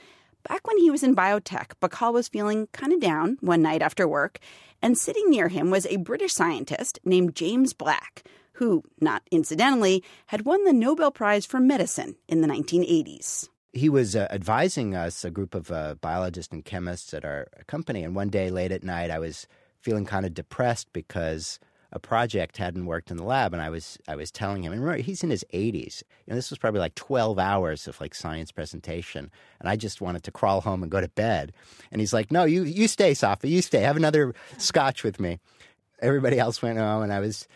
Back 0.50 0.66
when 0.66 0.80
he 0.80 0.90
was 0.90 1.04
in 1.04 1.16
biotech, 1.16 1.74
Bahcall 1.80 2.12
was 2.12 2.28
feeling 2.28 2.68
kind 2.72 2.92
of 2.92 3.00
down 3.00 3.38
one 3.40 3.62
night 3.62 3.84
after 3.84 4.08
work, 4.08 4.40
and 4.82 4.98
sitting 4.98 5.30
near 5.30 5.48
him 5.48 5.70
was 5.70 5.86
a 5.86 5.98
British 5.98 6.34
scientist 6.34 7.00
named 7.06 7.36
James 7.36 7.72
Black, 7.72 8.24
who, 8.54 8.84
not 9.00 9.22
incidentally, 9.30 10.04
had 10.26 10.44
won 10.44 10.64
the 10.64 10.74
Nobel 10.74 11.12
Prize 11.12 11.46
for 11.46 11.60
Medicine 11.60 12.16
in 12.28 12.42
the 12.42 12.48
1980s. 12.48 13.48
He 13.74 13.90
was 13.90 14.16
uh, 14.16 14.28
advising 14.32 14.96
us, 14.96 15.24
a 15.24 15.30
group 15.30 15.54
of 15.54 15.70
uh, 15.70 15.94
biologists 16.02 16.52
and 16.52 16.66
chemists 16.66 17.14
at 17.14 17.24
our 17.24 17.48
company, 17.68 18.04
and 18.04 18.16
one 18.16 18.30
day 18.30 18.50
late 18.50 18.72
at 18.72 18.84
night, 18.84 19.12
I 19.12 19.20
was 19.20 19.46
feeling 19.82 20.06
kind 20.06 20.26
of 20.26 20.34
depressed 20.34 20.88
because 20.94 21.60
a 21.94 22.00
project 22.00 22.58
hadn't 22.58 22.88
worked 22.88 23.12
in 23.12 23.18
the 23.18 23.24
lab, 23.24 23.54
and 23.54 23.62
I 23.62 23.70
was 23.70 24.00
I 24.08 24.16
was 24.16 24.32
telling 24.32 24.64
him, 24.64 24.74
and 24.74 24.82
remember, 24.82 25.02
he's 25.02 25.24
in 25.24 25.30
his 25.30 25.46
80s. 25.54 26.02
And 26.28 26.36
this 26.36 26.50
was 26.50 26.58
probably 26.58 26.80
like 26.80 26.96
12 26.96 27.38
hours 27.38 27.88
of 27.88 28.02
like 28.02 28.16
science 28.16 28.52
presentation, 28.52 29.32
and 29.60 29.70
I 29.70 29.76
just 29.76 30.02
wanted 30.02 30.24
to 30.24 30.32
crawl 30.32 30.62
home 30.62 30.82
and 30.82 30.92
go 30.92 31.00
to 31.00 31.08
bed. 31.08 31.54
And 31.92 32.02
he's 32.02 32.12
like, 32.12 32.32
"No, 32.32 32.46
you 32.46 32.64
you 32.64 32.88
stay, 32.88 33.12
Safi, 33.12 33.50
you 33.50 33.62
stay. 33.62 33.82
Have 33.82 33.96
another 33.96 34.34
scotch 34.58 35.04
with 35.04 35.20
me." 35.20 35.40
Everybody 36.02 36.40
else 36.40 36.62
went 36.62 36.80
home, 36.80 37.04
and 37.04 37.14
I 37.14 37.20
was 37.20 37.48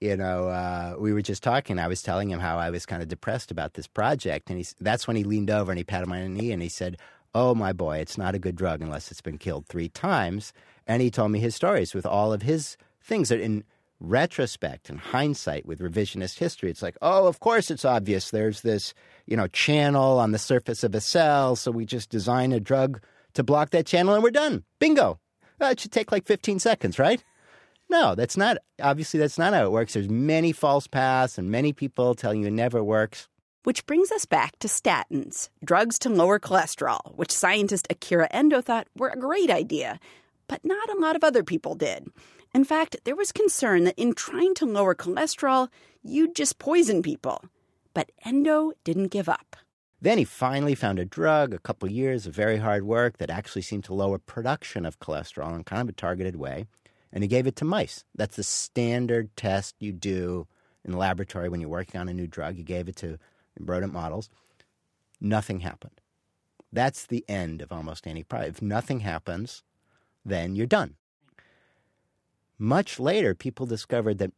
you 0.00 0.16
know, 0.16 0.48
uh, 0.48 0.96
we 0.98 1.12
were 1.14 1.22
just 1.22 1.42
talking. 1.42 1.78
I 1.78 1.88
was 1.88 2.02
telling 2.02 2.28
him 2.28 2.40
how 2.40 2.58
I 2.58 2.68
was 2.68 2.84
kind 2.84 3.00
of 3.00 3.08
depressed 3.08 3.50
about 3.50 3.72
this 3.72 3.86
project, 3.86 4.50
and 4.50 4.58
he's, 4.58 4.74
that's 4.80 5.06
when 5.06 5.16
he 5.16 5.24
leaned 5.24 5.50
over 5.50 5.70
and 5.72 5.78
he 5.78 5.84
patted 5.84 6.08
my 6.08 6.26
knee 6.26 6.50
and 6.50 6.60
he 6.60 6.68
said, 6.68 6.98
"Oh, 7.32 7.54
my 7.54 7.72
boy, 7.72 7.98
it's 7.98 8.18
not 8.18 8.34
a 8.34 8.40
good 8.40 8.56
drug 8.56 8.82
unless 8.82 9.10
it's 9.12 9.22
been 9.22 9.38
killed 9.38 9.66
three 9.66 9.88
times." 9.88 10.52
And 10.86 11.00
he 11.00 11.10
told 11.10 11.30
me 11.30 11.38
his 11.38 11.54
stories 11.54 11.94
with 11.94 12.04
all 12.04 12.32
of 12.32 12.42
his 12.42 12.76
things 13.00 13.28
that, 13.28 13.40
in 13.40 13.64
retrospect 14.08 14.88
and 14.88 14.98
hindsight, 14.98 15.66
with 15.66 15.80
revisionist 15.80 16.38
history, 16.38 16.70
it's 16.70 16.82
like, 16.82 16.96
"Oh, 17.02 17.26
of 17.26 17.40
course 17.40 17.70
it's 17.70 17.84
obvious. 17.84 18.30
There's 18.30 18.60
this, 18.60 18.94
you 19.26 19.36
know, 19.36 19.48
channel 19.48 20.18
on 20.18 20.32
the 20.32 20.38
surface 20.38 20.84
of 20.84 20.94
a 20.94 21.00
cell, 21.00 21.56
so 21.56 21.70
we 21.70 21.84
just 21.84 22.10
design 22.10 22.52
a 22.52 22.60
drug 22.60 23.00
to 23.34 23.42
block 23.42 23.70
that 23.70 23.86
channel, 23.86 24.14
and 24.14 24.22
we're 24.22 24.30
done. 24.30 24.64
Bingo. 24.78 25.18
Uh, 25.60 25.66
it 25.66 25.80
should 25.80 25.92
take 25.92 26.12
like 26.12 26.26
15 26.26 26.58
seconds, 26.58 26.98
right?" 26.98 27.24
No, 27.90 28.14
that's 28.14 28.36
not 28.36 28.58
obviously 28.82 29.20
that's 29.20 29.38
not 29.38 29.54
how 29.54 29.64
it 29.64 29.72
works. 29.72 29.94
There's 29.94 30.08
many 30.08 30.52
false 30.52 30.86
paths 30.86 31.38
and 31.38 31.50
many 31.50 31.72
people 31.72 32.14
telling 32.14 32.40
you 32.40 32.48
it 32.48 32.52
never 32.52 32.82
works. 32.82 33.28
Which 33.64 33.86
brings 33.86 34.12
us 34.12 34.26
back 34.26 34.58
to 34.58 34.68
statins, 34.68 35.48
drugs 35.64 35.98
to 36.00 36.10
lower 36.10 36.38
cholesterol, 36.38 37.14
which 37.16 37.30
scientist 37.32 37.86
Akira 37.88 38.28
Endo 38.30 38.60
thought 38.60 38.88
were 38.96 39.08
a 39.08 39.18
great 39.18 39.50
idea, 39.50 39.98
but 40.48 40.64
not 40.64 40.90
a 40.90 40.98
lot 40.98 41.16
of 41.16 41.24
other 41.24 41.42
people 41.42 41.74
did. 41.74 42.06
In 42.54 42.64
fact, 42.64 42.96
there 43.04 43.16
was 43.16 43.32
concern 43.32 43.84
that 43.84 43.98
in 43.98 44.14
trying 44.14 44.54
to 44.54 44.66
lower 44.66 44.94
cholesterol, 44.94 45.68
you'd 46.02 46.36
just 46.36 46.58
poison 46.58 47.02
people. 47.02 47.44
But 47.92 48.12
Endo 48.24 48.72
didn't 48.84 49.08
give 49.08 49.28
up. 49.28 49.56
Then 50.00 50.18
he 50.18 50.24
finally 50.24 50.74
found 50.74 50.98
a 50.98 51.04
drug, 51.04 51.52
a 51.52 51.58
couple 51.58 51.90
years 51.90 52.26
of 52.26 52.34
very 52.34 52.58
hard 52.58 52.84
work 52.84 53.18
that 53.18 53.30
actually 53.30 53.62
seemed 53.62 53.84
to 53.84 53.94
lower 53.94 54.18
production 54.18 54.86
of 54.86 55.00
cholesterol 55.00 55.54
in 55.54 55.64
kind 55.64 55.82
of 55.82 55.88
a 55.88 55.92
targeted 55.92 56.36
way 56.36 56.66
and 57.14 57.22
he 57.22 57.28
gave 57.28 57.46
it 57.46 57.54
to 57.56 57.64
mice. 57.64 58.04
That's 58.14 58.36
the 58.36 58.42
standard 58.42 59.34
test 59.36 59.76
you 59.78 59.92
do 59.92 60.48
in 60.84 60.90
the 60.90 60.98
laboratory 60.98 61.48
when 61.48 61.60
you're 61.60 61.70
working 61.70 61.98
on 62.00 62.08
a 62.08 62.12
new 62.12 62.26
drug. 62.26 62.56
He 62.56 62.64
gave 62.64 62.88
it 62.88 62.96
to 62.96 63.18
rodent 63.58 63.92
models. 63.92 64.28
Nothing 65.20 65.60
happened. 65.60 66.00
That's 66.72 67.06
the 67.06 67.24
end 67.28 67.62
of 67.62 67.70
almost 67.70 68.08
any 68.08 68.24
product. 68.24 68.56
If 68.56 68.62
nothing 68.62 69.00
happens, 69.00 69.62
then 70.24 70.56
you're 70.56 70.66
done. 70.66 70.96
Much 72.64 72.98
later, 72.98 73.34
people 73.34 73.66
discovered 73.66 74.16
that 74.16 74.32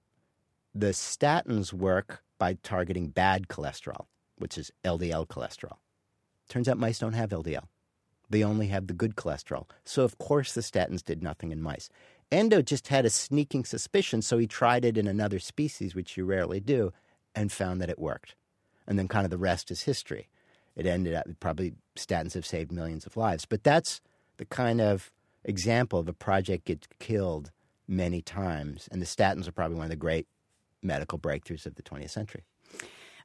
the 0.75 0.89
statins 0.89 1.73
work 1.73 2.25
by 2.39 2.55
targeting 2.55 3.07
bad 3.07 3.47
cholesterol, 3.47 4.07
which 4.37 4.59
is 4.59 4.73
LDL 4.83 5.29
cholesterol. 5.29 5.77
Turns 6.49 6.69
out 6.69 6.77
mice 6.77 6.99
don't 6.99 7.13
have 7.13 7.31
LDL. 7.31 7.69
They 8.29 8.43
only 8.43 8.67
have 8.67 8.89
the 8.89 8.95
good 8.95 9.15
cholesterol. 9.15 9.69
So, 9.85 10.03
of 10.03 10.19
course, 10.19 10.53
the 10.53 10.61
statins 10.61 11.05
did 11.05 11.23
nothing 11.23 11.53
in 11.53 11.63
mice. 11.63 11.89
Endo 12.33 12.63
just 12.63 12.89
had 12.89 13.05
a 13.05 13.11
sneaking 13.11 13.65
suspicion, 13.65 14.23
so 14.23 14.39
he 14.39 14.49
tried 14.49 14.85
it 14.85 14.99
in 14.99 15.07
another 15.07 15.39
species, 15.39 15.95
which 15.95 16.17
you 16.17 16.25
rarely 16.25 16.59
do, 16.59 16.93
and 17.33 17.53
found 17.53 17.81
that 17.81 17.91
it 17.91 17.97
worked. 17.97 18.35
And 18.89 18.99
then 18.99 19.07
kind 19.07 19.25
of 19.25 19.31
the 19.31 19.39
rest 19.39 19.71
is 19.71 19.83
history. 19.83 20.29
It 20.75 20.85
ended 20.85 21.15
up 21.15 21.29
probably 21.39 21.75
statins 21.95 22.35
have 22.35 22.45
saved 22.45 22.73
millions 22.73 23.07
of 23.07 23.17
lives. 23.17 23.47
But 23.47 23.63
that's 23.63 24.01
the 24.39 24.47
kind 24.47 24.81
of 24.81 25.13
example 25.45 26.01
of 26.01 26.09
a 26.09 26.13
project 26.13 26.65
gets 26.65 26.89
killed 26.99 27.53
many 27.89 28.23
times. 28.23 28.89
And 28.91 29.01
the 29.01 29.07
statins 29.07 29.49
are 29.49 29.53
probably 29.53 29.77
one 29.77 29.87
of 29.87 29.91
the 29.91 29.97
great 29.97 30.27
medical 30.83 31.19
breakthroughs 31.19 31.67
of 31.67 31.75
the 31.75 31.83
20th 31.83 32.11
century. 32.11 32.45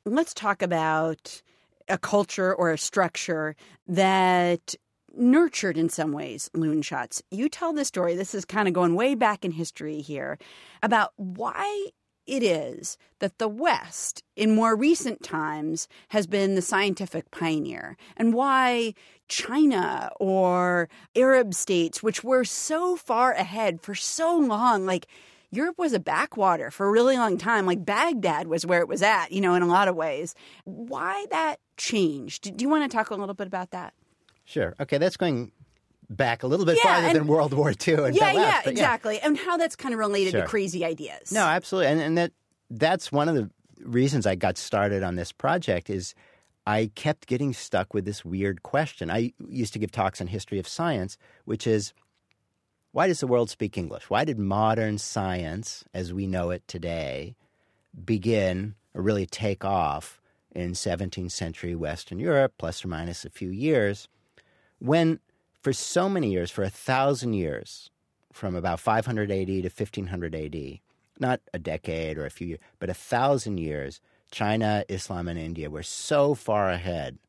Let's 0.06 0.34
talk 0.34 0.62
about 0.62 1.42
a 1.88 1.98
culture 1.98 2.54
or 2.54 2.72
a 2.72 2.78
structure 2.78 3.56
that 3.88 4.76
nurtured 5.14 5.78
in 5.78 5.90
some 5.90 6.12
ways 6.12 6.50
loonshots. 6.56 7.22
You 7.32 7.50
tell 7.50 7.74
the 7.74 7.86
story, 7.86 8.16
this 8.16 8.34
is 8.34 8.46
kind 8.46 8.68
of 8.68 8.74
going 8.74 8.96
way 8.96 9.16
back 9.16 9.44
in 9.44 9.52
history 9.52 10.00
here, 10.02 10.38
about 10.82 11.12
why 11.18 11.90
it 12.32 12.44
is 12.44 12.98
that 13.20 13.40
the 13.40 13.50
West, 13.50 14.24
in 14.38 14.56
more 14.56 14.74
recent 14.74 15.22
times, 15.22 15.90
has 16.08 16.26
been 16.28 16.56
the 16.56 16.62
scientific 16.62 17.30
pioneer, 17.30 17.98
and 18.16 18.34
why 18.34 18.94
China 19.28 20.10
or 20.18 20.88
Arab 21.14 21.54
states, 21.54 22.02
which 22.02 22.24
were 22.24 22.46
so 22.46 22.96
far 22.96 23.34
ahead 23.34 23.82
for 23.82 23.94
so 23.94 24.38
long, 24.38 24.86
like 24.86 25.08
Europe 25.52 25.78
was 25.78 25.92
a 25.92 26.00
backwater 26.00 26.72
for 26.72 26.88
a 26.88 26.92
really 26.92 27.18
long 27.18 27.38
time. 27.38 27.66
Like 27.66 27.84
Baghdad 27.84 28.48
was 28.48 28.66
where 28.66 28.80
it 28.80 28.88
was 28.88 29.02
at, 29.02 29.34
you 29.34 29.42
know, 29.42 29.54
in 29.54 29.62
a 29.62 29.68
lot 29.68 29.90
of 29.90 29.96
ways. 29.98 30.34
Why 30.64 31.26
that 31.32 31.60
changed? 31.76 32.56
Do 32.56 32.64
you 32.64 32.70
want 32.70 32.90
to 32.90 32.96
talk 32.96 33.10
a 33.10 33.16
little 33.16 33.36
bit 33.36 33.48
about 33.48 33.72
that? 33.72 33.94
Sure. 34.46 34.74
Okay, 34.80 34.98
that's 34.98 35.18
going 35.18 35.52
back 36.16 36.44
a 36.44 36.48
little 36.48 36.66
bit 36.66 36.78
yeah, 36.84 36.94
farther 36.94 37.08
and, 37.08 37.16
than 37.16 37.28
World 37.28 37.54
War 37.54 37.72
II. 37.72 37.94
And 37.96 38.16
yeah, 38.16 38.32
yeah, 38.34 38.62
exactly. 38.66 39.16
Yeah. 39.16 39.28
And 39.28 39.38
how 39.38 39.58
that's 39.58 39.76
kind 39.76 39.94
of 39.94 40.00
related 40.00 40.32
sure. 40.32 40.42
to 40.42 40.48
crazy 40.48 40.86
ideas. 40.86 41.32
No, 41.32 41.42
absolutely. 41.42 41.92
And, 41.92 42.02
and 42.02 42.18
that 42.18 42.32
that's 42.70 43.12
one 43.12 43.30
of 43.30 43.36
the 43.36 43.50
reasons 43.84 44.26
I 44.26 44.36
got 44.36 44.58
started 44.58 45.04
on 45.04 45.16
this 45.16 45.32
project 45.32 45.90
is 45.90 46.14
I 46.68 46.92
kept 46.96 47.28
getting 47.28 47.54
stuck 47.54 47.94
with 47.94 48.06
this 48.06 48.24
weird 48.24 48.64
question. 48.64 49.10
I 49.10 49.34
used 49.48 49.74
to 49.74 49.80
give 49.80 49.92
talks 49.92 50.22
on 50.22 50.28
history 50.28 50.60
of 50.60 50.68
science, 50.68 51.18
which 51.46 51.66
is 51.66 51.94
why 52.92 53.08
does 53.08 53.22
the 53.22 53.28
world 53.28 53.50
speak 53.50 53.78
English? 53.78 54.10
Why 54.10 54.26
did 54.26 54.38
modern 54.38 54.98
science, 54.98 55.86
as 55.94 56.14
we 56.14 56.28
know 56.28 56.52
it 56.52 56.68
today, 56.68 57.36
begin 58.06 58.76
or 58.94 59.02
really 59.02 59.26
take 59.26 59.64
off 59.64 60.22
in 60.54 60.74
17th 60.74 61.32
century 61.32 61.74
Western 61.74 62.20
Europe, 62.20 62.54
plus 62.58 62.84
or 62.84 62.90
minus 62.90 63.24
a 63.24 63.30
few 63.30 63.50
years? 63.50 64.10
when 64.82 65.20
for 65.62 65.74
so 65.74 66.10
many 66.10 66.32
years, 66.32 66.52
for 66.52 66.64
a 66.64 66.70
thousand 66.70 67.34
years, 67.34 67.90
from 68.34 68.56
about 68.56 68.80
500 68.80 69.32
AD 69.32 69.48
to 69.48 69.62
1500 69.64 70.36
AD, 70.36 70.80
not 71.20 71.42
a 71.54 71.60
decade 71.60 72.18
or 72.18 72.26
a 72.26 72.32
few 72.32 72.48
years, 72.48 72.60
but 72.80 72.90
a 72.90 72.96
thousand 72.96 73.60
years, 73.60 74.02
China, 74.32 74.84
Islam, 74.90 75.28
and 75.28 75.38
India 75.38 75.70
were 75.70 75.84
so 75.84 76.34
far 76.34 76.70
ahead 76.70 77.20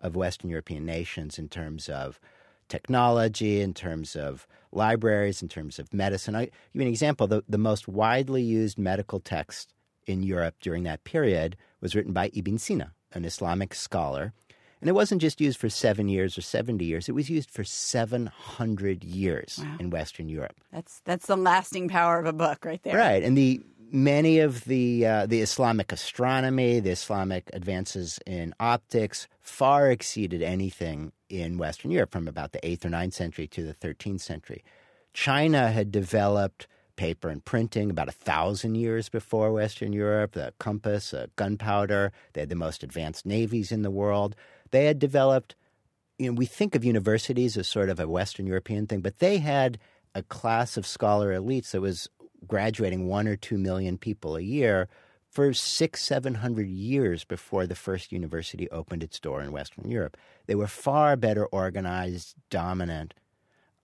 of 0.00 0.16
Western 0.16 0.50
European 0.50 0.84
nations 0.84 1.38
in 1.38 1.48
terms 1.48 1.88
of 1.88 2.20
technology, 2.68 3.60
in 3.60 3.72
terms 3.72 4.14
of 4.14 4.46
libraries, 4.70 5.40
in 5.40 5.48
terms 5.48 5.78
of 5.78 5.94
medicine. 5.94 6.36
I'll 6.36 6.42
give 6.42 6.52
you 6.74 6.82
an 6.82 6.88
example. 6.88 7.26
The, 7.26 7.42
the 7.48 7.58
most 7.58 7.88
widely 7.88 8.42
used 8.42 8.78
medical 8.78 9.20
text 9.20 9.72
in 10.06 10.22
Europe 10.22 10.56
during 10.60 10.84
that 10.84 11.04
period 11.04 11.56
was 11.80 11.94
written 11.94 12.12
by 12.12 12.30
Ibn 12.34 12.58
Sina, 12.58 12.92
an 13.12 13.24
Islamic 13.24 13.74
scholar. 13.74 14.32
And 14.80 14.88
it 14.88 14.92
wasn't 14.92 15.20
just 15.20 15.40
used 15.40 15.58
for 15.58 15.68
seven 15.68 16.08
years 16.08 16.38
or 16.38 16.42
70 16.42 16.84
years, 16.84 17.08
it 17.08 17.12
was 17.12 17.28
used 17.28 17.50
for 17.50 17.64
700 17.64 19.04
years 19.04 19.58
Wow. 19.62 19.76
in 19.80 19.90
Western 19.90 20.28
Europe. 20.28 20.56
That's 20.72 21.00
that's 21.04 21.26
the 21.26 21.36
lasting 21.36 21.88
power 21.88 22.18
of 22.18 22.26
a 22.26 22.32
book 22.32 22.64
right 22.64 22.82
there. 22.82 22.96
Right. 22.96 23.22
And 23.22 23.36
the 23.36 23.60
many 23.90 24.38
of 24.38 24.64
the 24.64 25.06
uh, 25.06 25.26
the 25.26 25.40
Islamic 25.40 25.92
astronomy, 25.92 26.80
the 26.80 26.90
Islamic 26.90 27.50
advances 27.52 28.18
in 28.26 28.54
optics 28.60 29.26
far 29.40 29.90
exceeded 29.90 30.42
anything 30.42 31.12
in 31.28 31.58
Western 31.58 31.90
Europe 31.90 32.12
from 32.12 32.28
about 32.28 32.52
the 32.52 32.60
8th 32.60 32.84
or 32.86 32.90
9th 32.90 33.14
century 33.14 33.46
to 33.48 33.62
the 33.62 33.74
13th 33.74 34.20
century. 34.20 34.62
China 35.12 35.70
had 35.70 35.90
developed 35.90 36.66
paper 36.96 37.28
and 37.28 37.44
printing 37.44 37.90
about 37.90 38.08
a 38.08 38.12
thousand 38.12 38.74
years 38.74 39.08
before 39.08 39.52
Western 39.52 39.92
Europe, 39.92 40.32
the 40.32 40.52
compass, 40.58 41.14
uh, 41.14 41.26
gunpowder. 41.36 42.12
They 42.32 42.40
had 42.40 42.48
the 42.48 42.56
most 42.56 42.82
advanced 42.82 43.24
navies 43.24 43.70
in 43.70 43.82
the 43.82 43.90
world. 43.90 44.34
They 44.70 44.86
had 44.86 44.98
developed, 44.98 45.54
you 46.18 46.26
know, 46.26 46.36
we 46.36 46.46
think 46.46 46.74
of 46.74 46.84
universities 46.84 47.56
as 47.56 47.68
sort 47.68 47.88
of 47.88 48.00
a 48.00 48.08
Western 48.08 48.46
European 48.46 48.86
thing, 48.86 49.00
but 49.00 49.18
they 49.18 49.38
had 49.38 49.78
a 50.14 50.22
class 50.22 50.76
of 50.76 50.86
scholar 50.86 51.32
elites 51.32 51.70
that 51.70 51.80
was 51.80 52.08
graduating 52.46 53.08
one 53.08 53.28
or 53.28 53.36
two 53.36 53.58
million 53.58 53.98
people 53.98 54.36
a 54.36 54.40
year 54.40 54.88
for 55.30 55.52
six, 55.52 56.02
seven 56.02 56.34
hundred 56.34 56.68
years 56.68 57.24
before 57.24 57.66
the 57.66 57.74
first 57.74 58.12
university 58.12 58.68
opened 58.70 59.02
its 59.02 59.20
door 59.20 59.42
in 59.42 59.52
Western 59.52 59.90
Europe. 59.90 60.16
They 60.46 60.54
were 60.54 60.66
far 60.66 61.16
better 61.16 61.46
organized, 61.46 62.34
dominant 62.50 63.14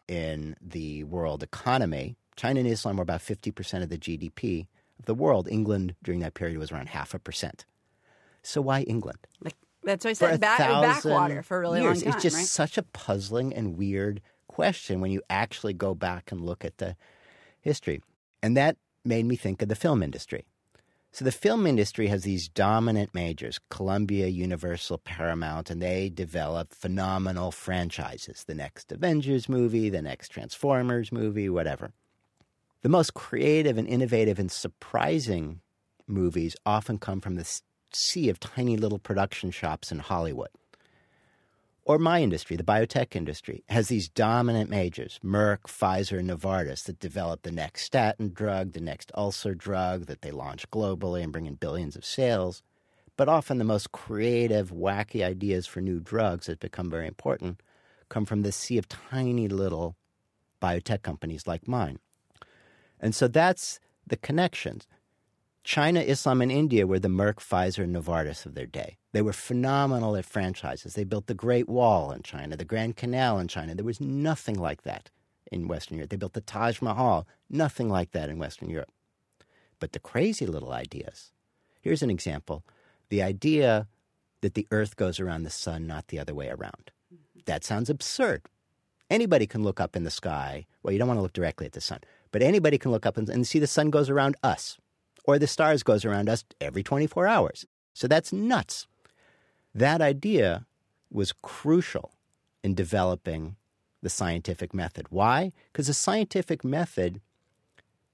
in 0.09 0.57
the 0.61 1.05
world 1.05 1.43
economy. 1.43 2.17
China 2.37 2.61
and 2.61 2.69
Islam 2.69 2.97
were 2.97 3.03
about 3.03 3.21
50% 3.21 3.83
of 3.83 3.89
the 3.89 3.99
GDP 3.99 4.67
of 4.99 5.07
the 5.07 5.15
world. 5.15 5.49
England 5.49 5.95
during 6.03 6.21
that 6.21 6.35
period 6.35 6.59
was 6.59 6.73
around 6.73 6.89
half 6.89 7.15
a 7.15 7.19
percent. 7.19 7.65
So 8.43 8.61
why 8.61 8.83
England? 8.83 9.19
Like, 9.41 9.55
that's 9.85 10.05
what 10.05 10.11
I 10.11 10.13
said. 10.15 10.41
Back, 10.41 10.59
backwater 10.59 11.43
for 11.43 11.59
a 11.59 11.61
really 11.61 11.83
years. 11.83 12.03
long 12.03 12.13
time. 12.13 12.15
It's 12.15 12.23
just 12.23 12.37
right? 12.37 12.47
such 12.47 12.79
a 12.79 12.83
puzzling 12.83 13.55
and 13.55 13.77
weird 13.77 14.21
question 14.49 15.01
when 15.01 15.11
you 15.11 15.23
actually 15.29 15.75
go 15.75 15.95
back 15.95 16.31
and 16.33 16.41
look 16.41 16.65
at 16.65 16.79
the 16.79 16.97
history. 17.61 18.01
And 18.43 18.57
that 18.57 18.77
made 19.05 19.27
me 19.27 19.37
think 19.37 19.63
of 19.63 19.69
the 19.69 19.75
film 19.75 20.03
industry. 20.03 20.47
So 21.13 21.25
the 21.25 21.33
film 21.33 21.67
industry 21.67 22.09
has 22.09 22.25
these 22.25 22.49
dominant 22.49 23.15
majors, 23.15 23.61
Columbia, 23.71 24.27
Universal, 24.27 24.99
Paramount, 24.99 25.71
and 25.71 25.81
they 25.81 26.09
develop 26.09 26.75
phenomenal 26.75 27.53
franchises. 27.53 28.43
The 28.45 28.55
next 28.55 28.91
Avengers 28.91 29.49
movie, 29.49 29.91
the 29.91 30.03
next 30.03 30.31
Transformers 30.31 31.13
movie, 31.13 31.49
whatever. 31.49 31.93
The 32.83 32.89
most 32.89 33.15
creative 33.15 33.79
and 33.79 33.87
innovative 33.87 34.41
and 34.41 34.51
surprising 34.51 35.61
movies 36.09 36.57
often 36.67 36.99
come 36.99 37.21
from 37.21 37.37
the 37.37 37.45
sea 37.95 38.29
of 38.29 38.41
tiny 38.41 38.77
little 38.77 38.99
production 38.99 39.51
shops 39.51 39.91
in 39.93 39.99
Hollywood. 39.99 40.49
Or 41.87 41.99
my 41.99 42.23
industry, 42.23 42.57
the 42.57 42.63
biotech 42.63 43.15
industry, 43.15 43.63
has 43.69 43.89
these 43.89 44.09
dominant 44.09 44.71
majors, 44.71 45.21
Merck, 45.23 45.65
Pfizer, 45.67 46.19
and 46.19 46.31
Novartis, 46.31 46.85
that 46.85 46.99
develop 46.99 47.43
the 47.43 47.53
next 47.53 47.85
statin 47.85 48.33
drug, 48.33 48.73
the 48.73 48.81
next 48.81 49.13
ulcer 49.15 49.55
drug 49.55 50.07
that 50.07 50.23
they 50.23 50.31
launch 50.31 50.71
globally 50.71 51.23
and 51.23 51.31
bring 51.31 51.45
in 51.45 51.57
billions 51.57 51.95
of 51.95 52.05
sales. 52.05 52.63
But 53.17 53.29
often 53.29 53.59
the 53.59 53.65
most 53.65 53.93
creative, 53.93 54.71
wacky 54.71 55.23
ideas 55.23 55.67
for 55.67 55.83
new 55.83 56.01
drugs 56.01 56.47
that 56.47 56.59
become 56.59 56.89
very 56.89 57.07
important 57.07 57.61
come 58.09 58.25
from 58.25 58.43
the 58.43 58.53
sea 58.53 58.79
of 58.79 58.89
tiny 58.89 59.47
little 59.47 59.95
biotech 60.63 61.03
companies 61.03 61.47
like 61.47 61.69
mine. 61.69 61.99
And 62.99 63.15
so 63.15 63.29
that's 63.29 63.79
the 64.07 64.17
connections. 64.17 64.87
China, 65.65 66.01
Islam, 66.01 66.43
and 66.43 66.53
India 66.53 66.87
were 66.87 66.99
the 66.99 67.09
Merck, 67.09 67.37
Pfizer, 67.37 67.85
and 67.85 67.97
Novartis 67.97 68.45
of 68.45 68.55
their 68.55 68.67
day. 68.67 68.99
They 69.13 69.23
were 69.23 69.33
phenomenal 69.33 70.15
at 70.15 70.27
franchises. 70.27 70.93
They 70.93 71.05
built 71.05 71.27
the 71.27 71.35
Great 71.35 71.71
Wall 71.71 72.13
in 72.13 72.23
China, 72.23 72.55
the 72.55 72.67
Grand 72.67 72.97
Canal 72.97 73.39
in 73.39 73.49
China. 73.49 73.75
There 73.75 73.85
was 73.85 74.01
nothing 74.01 74.59
like 74.59 74.83
that 74.83 75.11
in 75.51 75.67
Western 75.67 75.97
Europe. 75.97 76.11
They 76.11 76.19
built 76.19 76.35
the 76.35 76.43
Taj 76.43 76.83
Mahal, 76.83 77.27
nothing 77.49 77.89
like 77.89 78.11
that 78.11 78.29
in 78.29 78.39
Western 78.39 78.69
Europe. 78.69 78.91
But 79.81 79.93
the 79.93 79.99
crazy 79.99 80.47
little 80.47 80.73
ideas. 80.73 81.33
Here's 81.81 82.03
an 82.03 82.11
example 82.11 82.63
the 83.09 83.23
idea 83.23 83.89
that 84.43 84.55
the 84.55 84.67
earth 84.71 84.97
goes 84.97 85.19
around 85.19 85.45
the 85.45 85.51
sun, 85.51 85.87
not 85.87 86.09
the 86.09 86.19
other 86.19 86.35
way 86.35 86.49
around. 86.49 86.91
That 87.47 87.65
sounds 87.65 87.89
absurd. 87.89 88.43
Anybody 89.09 89.47
can 89.47 89.63
look 89.63 89.81
up 89.81 89.97
in 89.97 90.05
the 90.05 90.11
sky. 90.11 90.67
Well, 90.83 90.93
you 90.93 90.99
don't 90.99 91.09
want 91.09 91.19
to 91.19 91.23
look 91.23 91.33
directly 91.33 91.65
at 91.65 91.73
the 91.73 91.81
sun, 91.81 92.01
but 92.33 92.43
anybody 92.43 92.77
can 92.77 92.91
look 92.91 93.07
up 93.07 93.17
and, 93.17 93.29
and 93.31 93.47
see 93.47 93.59
the 93.59 93.67
sun 93.67 93.89
goes 93.89 94.11
around 94.11 94.37
us 94.43 94.79
or 95.25 95.39
the 95.39 95.47
stars 95.47 95.83
goes 95.83 96.05
around 96.05 96.29
us 96.29 96.45
every 96.61 96.83
24 96.83 97.27
hours. 97.27 97.67
So 97.95 98.07
that's 98.07 98.33
nuts. 98.33 98.87
That 99.75 100.01
idea 100.01 100.67
was 101.11 101.33
crucial 101.43 102.13
in 102.63 102.75
developing 102.75 103.57
the 104.03 104.11
scientific 104.11 104.75
method. 104.75 105.07
Why? 105.11 105.53
Because 105.73 105.87
the 105.87 105.95
scientific 105.95 106.65
method 106.65 107.21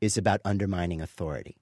is 0.00 0.16
about 0.16 0.40
undermining 0.44 1.00
authority. 1.00 1.56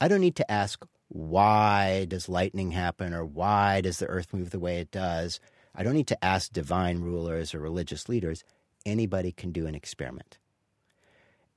I 0.00 0.08
don't 0.08 0.20
need 0.20 0.36
to 0.36 0.50
ask 0.50 0.84
why 1.08 2.04
does 2.06 2.28
lightning 2.28 2.72
happen 2.72 3.14
or 3.14 3.24
why 3.24 3.80
does 3.80 3.98
the 3.98 4.06
earth 4.06 4.34
move 4.34 4.50
the 4.50 4.58
way 4.58 4.78
it 4.78 4.90
does. 4.90 5.40
I 5.74 5.82
don't 5.82 5.94
need 5.94 6.06
to 6.08 6.24
ask 6.24 6.52
divine 6.52 7.00
rulers 7.00 7.54
or 7.54 7.60
religious 7.60 8.08
leaders. 8.08 8.44
Anybody 8.84 9.32
can 9.32 9.52
do 9.52 9.66
an 9.66 9.74
experiment. 9.74 10.38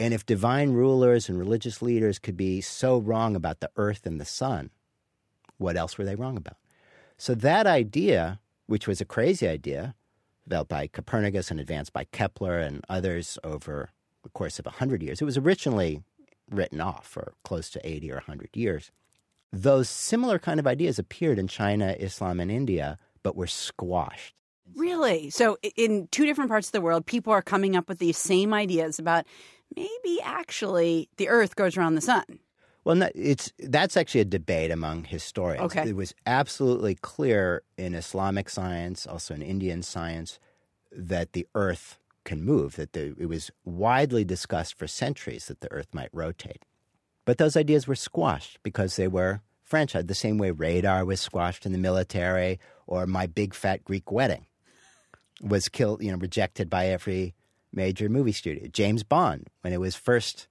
And 0.01 0.15
if 0.15 0.25
divine 0.25 0.71
rulers 0.71 1.29
and 1.29 1.37
religious 1.37 1.79
leaders 1.79 2.17
could 2.17 2.35
be 2.35 2.59
so 2.59 2.97
wrong 2.97 3.35
about 3.35 3.59
the 3.59 3.69
earth 3.77 4.07
and 4.07 4.19
the 4.19 4.25
sun, 4.25 4.71
what 5.59 5.77
else 5.77 5.95
were 5.95 6.05
they 6.05 6.15
wrong 6.15 6.37
about? 6.37 6.57
So 7.19 7.35
that 7.35 7.67
idea, 7.67 8.39
which 8.65 8.87
was 8.87 8.99
a 8.99 9.05
crazy 9.05 9.47
idea, 9.47 9.93
developed 10.43 10.71
by 10.71 10.87
Copernicus 10.87 11.51
and 11.51 11.59
advanced 11.59 11.93
by 11.93 12.05
Kepler 12.05 12.57
and 12.57 12.83
others 12.89 13.37
over 13.43 13.91
the 14.23 14.29
course 14.29 14.57
of 14.57 14.65
100 14.65 15.03
years, 15.03 15.21
it 15.21 15.25
was 15.25 15.37
originally 15.37 16.01
written 16.49 16.81
off 16.81 17.05
for 17.05 17.33
close 17.43 17.69
to 17.69 17.87
80 17.87 18.11
or 18.11 18.15
100 18.15 18.49
years. 18.55 18.89
Those 19.53 19.87
similar 19.87 20.39
kind 20.39 20.59
of 20.59 20.65
ideas 20.65 20.97
appeared 20.97 21.37
in 21.37 21.47
China, 21.47 21.95
Islam, 21.99 22.39
and 22.39 22.49
India, 22.49 22.97
but 23.21 23.35
were 23.35 23.45
squashed. 23.45 24.33
Really? 24.75 25.29
So, 25.29 25.57
in 25.75 26.07
two 26.09 26.25
different 26.25 26.49
parts 26.49 26.69
of 26.69 26.71
the 26.71 26.81
world, 26.81 27.05
people 27.05 27.33
are 27.33 27.41
coming 27.41 27.75
up 27.75 27.87
with 27.87 27.99
these 27.99 28.17
same 28.17 28.51
ideas 28.51 28.97
about 28.97 29.25
maybe 29.75 30.21
actually 30.23 31.10
the 31.17 31.29
Earth 31.29 31.55
goes 31.55 31.77
around 31.77 31.95
the 31.95 32.01
sun. 32.01 32.39
Well, 32.84 32.95
no, 32.95 33.10
it's 33.13 33.51
that's 33.60 33.95
actually 33.95 34.21
a 34.21 34.25
debate 34.25 34.71
among 34.71 35.03
historians. 35.03 35.63
Okay. 35.65 35.89
It 35.89 35.95
was 35.95 36.15
absolutely 36.25 36.95
clear 36.95 37.62
in 37.77 37.93
Islamic 37.93 38.49
science, 38.49 39.05
also 39.05 39.34
in 39.36 39.41
Indian 39.41 39.84
science, 39.84 40.39
that 40.91 41.34
the 41.34 41.47
Earth 41.53 41.99
can 42.23 42.43
move. 42.43 42.75
That 42.77 42.93
the, 42.93 43.15
it 43.19 43.27
was 43.27 43.51
widely 43.65 44.23
discussed 44.25 44.77
for 44.77 44.88
centuries 44.88 45.45
that 45.45 45.62
the 45.62 45.71
Earth 45.71 45.93
might 45.93 46.10
rotate. 46.12 46.65
But 47.23 47.38
those 47.38 47.55
ideas 47.55 47.88
were 47.88 47.95
squashed 47.95 48.57
because 48.63 48.95
they 48.95 49.07
were 49.07 49.41
franchised, 49.71 50.07
the 50.07 50.15
same 50.15 50.38
way 50.38 50.51
radar 50.51 51.05
was 51.05 51.21
squashed 51.21 51.65
in 51.65 51.71
the 51.71 51.77
military, 51.77 52.60
or 52.88 53.05
my 53.05 53.25
big 53.25 53.53
fat 53.53 53.86
Greek 53.86 54.12
wedding 54.12 54.45
was 55.41 55.69
killed, 55.69 56.03
you 56.03 56.12
know, 56.12 56.17
rejected 56.17 56.69
by 56.69 56.88
every 56.88 57.34
major 57.73 58.10
movie 58.10 58.31
studio. 58.31 58.67
James 58.67 59.03
Bond, 59.03 59.47
when 59.62 59.73
it 59.73 59.79
was 59.79 59.95
first 59.95 60.47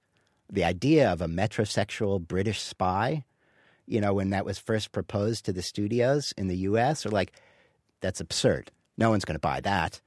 the 0.51 0.63
idea 0.63 1.11
of 1.11 1.21
a 1.21 1.27
metrosexual 1.27 2.19
British 2.19 2.61
spy, 2.61 3.23
you 3.85 4.01
know, 4.01 4.13
when 4.13 4.29
that 4.31 4.45
was 4.45 4.57
first 4.57 4.91
proposed 4.91 5.45
to 5.45 5.53
the 5.53 5.61
studios 5.61 6.33
in 6.37 6.47
the 6.47 6.57
US, 6.57 7.05
are 7.05 7.11
like, 7.11 7.33
that's 8.01 8.19
absurd. 8.19 8.71
No 8.97 9.09
one's 9.09 9.25
going 9.25 9.35
to 9.35 9.39
buy 9.39 9.61
that. 9.61 10.01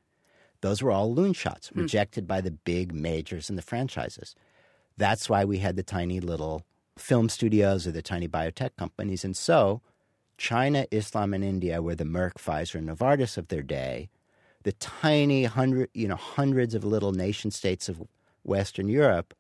Those 0.61 0.83
were 0.83 0.91
all 0.91 1.15
loon 1.15 1.33
shots, 1.33 1.69
hmm. 1.69 1.81
rejected 1.81 2.27
by 2.27 2.41
the 2.41 2.51
big 2.51 2.95
majors 2.95 3.49
and 3.49 3.59
the 3.59 3.63
franchises. 3.63 4.35
That's 4.97 5.29
why 5.29 5.45
we 5.45 5.59
had 5.59 5.77
the 5.77 5.83
tiny 5.83 6.21
little 6.21 6.63
film 6.97 7.29
studios 7.29 7.87
or 7.87 7.93
the 7.93 8.03
tiny 8.03 8.29
biotech 8.29 8.71
companies. 8.77 9.25
And 9.25 9.37
so 9.37 9.83
China, 10.37 10.87
Islam, 10.91 11.35
and 11.35 11.45
India 11.45 11.83
were 11.83 11.95
the 11.95 12.05
Merck, 12.05 12.35
Pfizer, 12.35 12.77
and 12.77 12.89
Novartis 12.89 13.37
of 13.37 13.49
their 13.49 13.63
day. 13.63 14.09
The 14.65 14.73
tiny 14.73 15.45
hundred, 15.45 15.91
you 15.95 16.09
know, 16.09 16.17
hundreds 16.17 16.75
of 16.75 16.85
little 16.85 17.13
nation 17.13 17.51
states 17.51 17.89
of 17.89 18.03
Western 18.43 18.89
Europe 18.89 19.35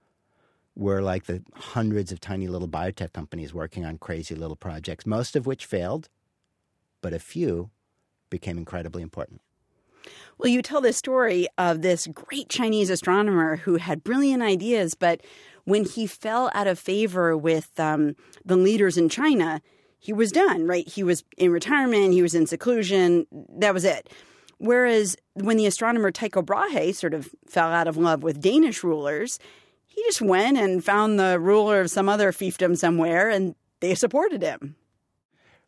were 0.77 1.03
like 1.03 1.25
the 1.25 1.43
hundreds 1.55 2.13
of 2.13 2.21
tiny 2.21 2.47
little 2.47 2.69
biotech 2.69 3.13
companies 3.13 3.55
working 3.55 3.85
on 3.85 3.99
crazy 3.99 4.35
little 4.35 4.57
projects, 4.57 5.07
most 5.07 5.37
of 5.37 5.47
which 5.47 5.67
failed, 5.67 6.09
but 7.01 7.13
a 7.13 7.19
few 7.19 7.71
became 8.31 8.59
incredibly 8.59 9.03
important. 9.03 9.41
Well, 10.37 10.51
you 10.51 10.63
tell 10.63 10.81
this 10.81 10.97
story 10.97 11.47
of 11.57 11.83
this 11.83 12.07
great 12.09 12.49
Chinese 12.49 12.91
astronomer 12.91 13.57
who 13.57 13.77
had 13.77 14.05
brilliant 14.05 14.43
ideas, 14.43 14.95
but 14.95 15.23
when 15.65 15.85
he 15.85 16.07
fell 16.07 16.51
out 16.55 16.67
of 16.67 16.79
favor 16.79 17.37
with 17.37 17.79
um, 17.79 18.17
the 18.45 18.57
leaders 18.57 18.99
in 18.99 19.09
China, 19.09 19.63
he 19.99 20.13
was 20.13 20.33
done, 20.33 20.67
right? 20.67 20.87
He 20.87 21.03
was 21.03 21.25
in 21.39 21.51
retirement, 21.51 22.13
he 22.13 22.21
was 22.21 22.35
in 22.35 22.47
seclusion, 22.47 23.27
that 23.57 23.73
was 23.73 23.85
it. 23.85 24.11
Whereas 24.59 25.17
when 25.35 25.57
the 25.57 25.67
astronomer 25.67 26.11
Tycho 26.11 26.43
Brahe 26.43 26.95
sort 26.95 27.15
of 27.15 27.29
fell 27.47 27.69
out 27.69 27.89
of 27.89 27.97
love 27.97 28.23
with 28.23 28.41
Danish 28.41 28.83
rulers, 28.83 29.39
he 29.87 30.03
just 30.05 30.23
went 30.23 30.59
and 30.59 30.85
found 30.85 31.19
the 31.19 31.39
ruler 31.39 31.81
of 31.81 31.91
some 31.91 32.09
other 32.09 32.33
fiefdom 32.33 32.77
somewhere 32.77 33.29
and 33.29 33.55
they 33.81 33.95
supported 33.95 34.43
him. 34.43 34.77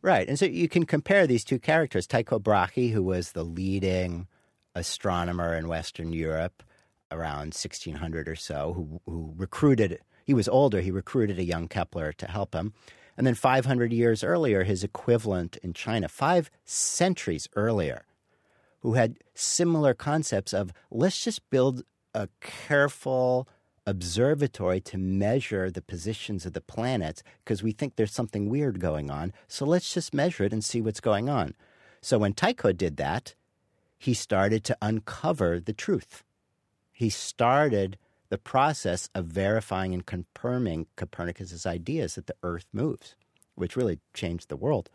Right. 0.03 0.29
And 0.29 0.39
so 0.39 0.47
you 0.47 0.69
can 0.69 0.87
compare 0.87 1.27
these 1.27 1.45
two 1.45 1.59
characters 1.59 2.07
Tycho 2.07 2.39
Brahe, 2.39 2.93
who 2.93 3.03
was 3.03 3.33
the 3.33 3.45
leading 3.45 4.29
astronomer 4.75 5.55
in 5.57 5.69
Western 5.69 6.13
Europe 6.13 6.63
around 7.11 7.55
1600 7.55 8.29
or 8.29 8.37
so, 8.37 8.73
who, 8.75 9.01
who 9.07 9.33
recruited, 9.37 10.01
he 10.25 10.35
was 10.35 10.49
older, 10.49 10.81
he 10.81 10.91
recruited 10.91 11.39
a 11.39 11.45
young 11.45 11.69
Kepler 11.69 12.13
to 12.13 12.27
help 12.27 12.55
him. 12.55 12.73
And 13.17 13.27
then 13.27 13.35
500 13.35 13.93
years 13.93 14.23
earlier, 14.23 14.65
his 14.65 14.85
equivalent 14.85 15.57
in 15.59 15.73
China, 15.73 16.09
five 16.09 16.51
centuries 16.65 17.49
earlier, 17.57 18.05
who 18.87 18.95
had 18.95 19.17
similar 19.35 19.95
concepts 19.95 20.53
of 20.53 20.73
let's 20.93 21.25
just 21.25 21.51
build 21.51 21.83
a 22.15 22.29
careful 22.41 23.49
observatory 23.85 24.81
to 24.81 24.97
measure 24.97 25.73
the 25.73 25.83
positions 25.83 26.47
of 26.47 26.53
the 26.53 26.61
planets 26.61 27.25
because 27.43 27.65
we 27.65 27.73
think 27.73 27.97
there's 27.97 28.13
something 28.13 28.49
weird 28.49 28.79
going 28.79 29.11
on. 29.11 29.33
So 29.49 29.67
let's 29.67 29.93
just 29.93 30.15
measure 30.15 30.45
it 30.45 30.53
and 30.53 30.65
see 30.65 30.81
what's 30.81 31.01
going 31.01 31.29
on. 31.29 31.55
So 32.01 32.17
when 32.17 32.33
Tycho 32.33 32.71
did 32.71 32.97
that, 32.99 33.35
he 33.99 34.15
started 34.15 34.63
to 34.63 34.79
uncover 34.81 35.59
the 35.59 35.73
truth. 35.73 36.23
He 36.93 37.11
started 37.11 37.99
the 38.29 38.39
process 38.39 39.11
of 39.17 39.25
verifying 39.25 39.95
and 39.95 40.07
confirming 40.07 40.87
Copernicus's 40.95 41.67
ideas 41.67 42.15
that 42.15 42.29
the 42.29 42.37
earth 42.45 42.67
moves, 42.73 43.17
which 43.57 43.75
really 43.75 43.99
changed 44.15 44.49
the 44.49 44.57
world. 44.57 44.91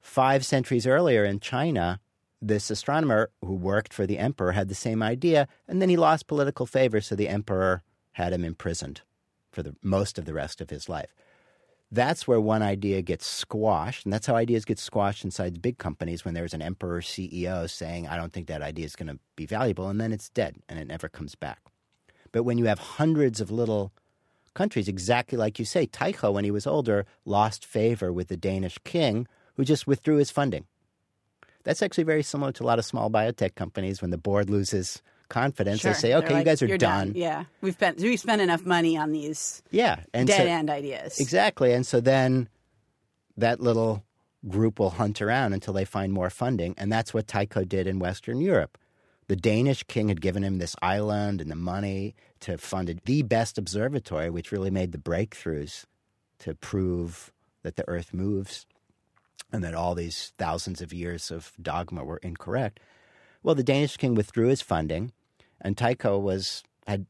Five 0.00 0.46
centuries 0.46 0.86
earlier 0.86 1.24
in 1.24 1.40
China, 1.40 1.98
this 2.40 2.70
astronomer 2.70 3.30
who 3.44 3.54
worked 3.54 3.92
for 3.92 4.06
the 4.06 4.18
emperor 4.18 4.52
had 4.52 4.68
the 4.68 4.74
same 4.74 5.02
idea, 5.02 5.48
and 5.66 5.82
then 5.82 5.88
he 5.88 5.96
lost 5.96 6.26
political 6.26 6.66
favor, 6.66 7.00
so 7.00 7.14
the 7.14 7.28
emperor 7.28 7.82
had 8.12 8.32
him 8.32 8.44
imprisoned 8.44 9.02
for 9.50 9.62
the 9.62 9.74
most 9.82 10.18
of 10.18 10.24
the 10.24 10.34
rest 10.34 10.60
of 10.60 10.70
his 10.70 10.88
life. 10.88 11.14
That's 11.90 12.28
where 12.28 12.40
one 12.40 12.62
idea 12.62 13.00
gets 13.00 13.26
squashed, 13.26 14.04
and 14.04 14.12
that's 14.12 14.26
how 14.26 14.36
ideas 14.36 14.66
get 14.66 14.78
squashed 14.78 15.24
inside 15.24 15.62
big 15.62 15.78
companies 15.78 16.24
when 16.24 16.34
there's 16.34 16.52
an 16.52 16.60
emperor 16.60 17.00
CEO 17.00 17.68
saying, 17.68 18.06
I 18.06 18.16
don't 18.16 18.32
think 18.32 18.46
that 18.48 18.60
idea 18.60 18.84
is 18.84 18.94
going 18.94 19.08
to 19.08 19.18
be 19.36 19.46
valuable, 19.46 19.88
and 19.88 20.00
then 20.00 20.12
it's 20.12 20.28
dead 20.28 20.56
and 20.68 20.78
it 20.78 20.86
never 20.86 21.08
comes 21.08 21.34
back. 21.34 21.60
But 22.30 22.42
when 22.42 22.58
you 22.58 22.66
have 22.66 22.78
hundreds 22.78 23.40
of 23.40 23.50
little 23.50 23.92
countries, 24.52 24.86
exactly 24.86 25.38
like 25.38 25.58
you 25.58 25.64
say, 25.64 25.86
Tycho, 25.86 26.30
when 26.30 26.44
he 26.44 26.50
was 26.50 26.66
older, 26.66 27.06
lost 27.24 27.64
favor 27.64 28.12
with 28.12 28.28
the 28.28 28.36
Danish 28.36 28.76
king 28.84 29.26
who 29.56 29.64
just 29.64 29.86
withdrew 29.86 30.16
his 30.16 30.30
funding 30.30 30.66
that's 31.64 31.82
actually 31.82 32.04
very 32.04 32.22
similar 32.22 32.52
to 32.52 32.62
a 32.62 32.66
lot 32.66 32.78
of 32.78 32.84
small 32.84 33.10
biotech 33.10 33.54
companies 33.54 34.00
when 34.00 34.10
the 34.10 34.18
board 34.18 34.48
loses 34.50 35.02
confidence. 35.28 35.80
Sure. 35.80 35.92
They 35.92 35.98
say, 35.98 36.14
"Okay, 36.14 36.34
like, 36.34 36.38
you 36.38 36.44
guys 36.44 36.62
are 36.62 36.66
done. 36.66 36.78
done. 36.78 37.12
Yeah, 37.14 37.44
we've 37.60 37.74
spent 37.74 37.98
we 37.98 38.16
spent 38.16 38.40
enough 38.42 38.64
money 38.64 38.96
on 38.96 39.12
these 39.12 39.62
yeah, 39.70 40.00
and 40.12 40.26
dead 40.26 40.38
so, 40.38 40.46
end 40.46 40.70
ideas. 40.70 41.20
Exactly, 41.20 41.72
and 41.72 41.86
so 41.86 42.00
then 42.00 42.48
that 43.36 43.60
little 43.60 44.04
group 44.48 44.78
will 44.78 44.90
hunt 44.90 45.20
around 45.20 45.52
until 45.52 45.74
they 45.74 45.84
find 45.84 46.12
more 46.12 46.30
funding, 46.30 46.74
and 46.78 46.90
that's 46.92 47.12
what 47.12 47.26
Tycho 47.26 47.64
did 47.64 47.86
in 47.86 47.98
Western 47.98 48.40
Europe. 48.40 48.78
The 49.26 49.36
Danish 49.36 49.82
king 49.82 50.08
had 50.08 50.22
given 50.22 50.42
him 50.42 50.58
this 50.58 50.74
island 50.80 51.40
and 51.42 51.50
the 51.50 51.56
money 51.56 52.14
to 52.40 52.56
fund 52.56 53.00
the 53.04 53.22
best 53.22 53.58
observatory, 53.58 54.30
which 54.30 54.52
really 54.52 54.70
made 54.70 54.92
the 54.92 54.98
breakthroughs 54.98 55.84
to 56.38 56.54
prove 56.54 57.30
that 57.62 57.76
the 57.76 57.86
Earth 57.88 58.14
moves 58.14 58.64
and 59.52 59.64
that 59.64 59.74
all 59.74 59.94
these 59.94 60.32
thousands 60.38 60.80
of 60.80 60.92
years 60.92 61.30
of 61.30 61.52
dogma 61.60 62.04
were 62.04 62.18
incorrect. 62.18 62.80
Well, 63.42 63.54
the 63.54 63.62
Danish 63.62 63.96
king 63.96 64.14
withdrew 64.14 64.48
his 64.48 64.60
funding, 64.60 65.12
and 65.60 65.76
Tycho 65.76 66.18
was 66.18 66.62
had 66.86 67.06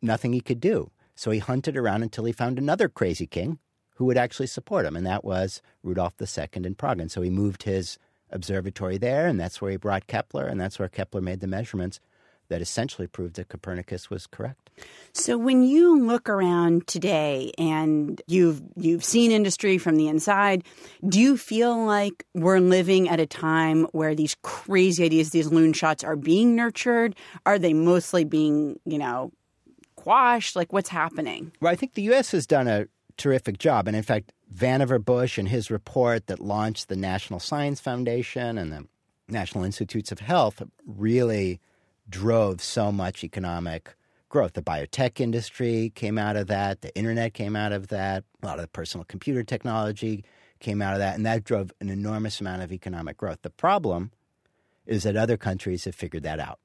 nothing 0.00 0.32
he 0.32 0.40
could 0.40 0.60
do. 0.60 0.90
So 1.14 1.30
he 1.30 1.40
hunted 1.40 1.76
around 1.76 2.02
until 2.02 2.24
he 2.24 2.32
found 2.32 2.58
another 2.58 2.88
crazy 2.88 3.26
king 3.26 3.58
who 3.96 4.04
would 4.04 4.16
actually 4.16 4.46
support 4.46 4.86
him, 4.86 4.96
and 4.96 5.04
that 5.04 5.24
was 5.24 5.60
Rudolf 5.82 6.14
II 6.20 6.46
in 6.54 6.74
Prague. 6.76 7.00
And 7.00 7.10
so 7.10 7.20
he 7.20 7.30
moved 7.30 7.64
his 7.64 7.98
observatory 8.30 8.98
there, 8.98 9.26
and 9.26 9.40
that's 9.40 9.60
where 9.60 9.72
he 9.72 9.76
brought 9.76 10.06
Kepler, 10.06 10.46
and 10.46 10.60
that's 10.60 10.78
where 10.78 10.88
Kepler 10.88 11.20
made 11.20 11.40
the 11.40 11.46
measurements 11.48 11.98
that 12.48 12.60
essentially 12.60 13.06
proved 13.06 13.36
that 13.36 13.48
Copernicus 13.48 14.10
was 14.10 14.26
correct. 14.26 14.70
So 15.12 15.36
when 15.36 15.62
you 15.62 15.98
look 15.98 16.28
around 16.28 16.86
today 16.86 17.52
and 17.58 18.20
you've 18.26 18.62
you've 18.76 19.04
seen 19.04 19.32
industry 19.32 19.78
from 19.78 19.96
the 19.96 20.08
inside, 20.08 20.64
do 21.08 21.20
you 21.20 21.36
feel 21.36 21.84
like 21.84 22.24
we're 22.34 22.60
living 22.60 23.08
at 23.08 23.20
a 23.20 23.26
time 23.26 23.84
where 23.92 24.14
these 24.14 24.36
crazy 24.42 25.04
ideas, 25.04 25.30
these 25.30 25.48
loon 25.48 25.72
shots 25.72 26.04
are 26.04 26.16
being 26.16 26.54
nurtured? 26.54 27.16
Are 27.44 27.58
they 27.58 27.72
mostly 27.72 28.24
being, 28.24 28.78
you 28.84 28.98
know, 28.98 29.32
quashed? 29.96 30.56
Like 30.56 30.72
what's 30.72 30.88
happening? 30.88 31.52
Well, 31.60 31.72
I 31.72 31.76
think 31.76 31.94
the 31.94 32.02
US 32.12 32.30
has 32.32 32.46
done 32.46 32.68
a 32.68 32.86
terrific 33.16 33.58
job. 33.58 33.88
And 33.88 33.96
in 33.96 34.02
fact, 34.02 34.32
Vannevar 34.54 35.04
Bush 35.04 35.36
and 35.36 35.48
his 35.48 35.70
report 35.70 36.28
that 36.28 36.40
launched 36.40 36.88
the 36.88 36.96
National 36.96 37.40
Science 37.40 37.80
Foundation 37.80 38.56
and 38.56 38.72
the 38.72 38.86
National 39.28 39.64
Institutes 39.64 40.10
of 40.10 40.20
Health 40.20 40.62
really 40.86 41.60
drove 42.08 42.62
so 42.62 42.90
much 42.90 43.22
economic 43.24 43.94
growth. 44.28 44.52
The 44.52 44.62
biotech 44.62 45.20
industry 45.20 45.90
came 45.94 46.18
out 46.18 46.36
of 46.36 46.46
that, 46.48 46.82
the 46.82 46.94
internet 46.96 47.34
came 47.34 47.56
out 47.56 47.72
of 47.72 47.88
that, 47.88 48.24
a 48.42 48.46
lot 48.46 48.56
of 48.56 48.62
the 48.62 48.68
personal 48.68 49.04
computer 49.04 49.42
technology 49.42 50.24
came 50.60 50.82
out 50.82 50.94
of 50.94 50.98
that, 50.98 51.14
and 51.14 51.24
that 51.24 51.44
drove 51.44 51.72
an 51.80 51.88
enormous 51.88 52.40
amount 52.40 52.62
of 52.62 52.72
economic 52.72 53.16
growth. 53.16 53.38
The 53.42 53.50
problem 53.50 54.10
is 54.86 55.02
that 55.04 55.16
other 55.16 55.36
countries 55.36 55.84
have 55.84 55.94
figured 55.94 56.22
that 56.24 56.40
out. 56.40 56.58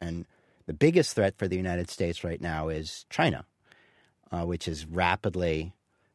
And 0.00 0.26
the 0.66 0.72
biggest 0.72 1.14
threat 1.14 1.36
for 1.36 1.48
the 1.48 1.56
United 1.56 1.90
States 1.90 2.24
right 2.24 2.40
now 2.40 2.68
is 2.68 3.04
China, 3.10 3.44
uh, 4.30 4.44
which 4.44 4.66
is 4.66 4.86
rapidly 4.86 5.72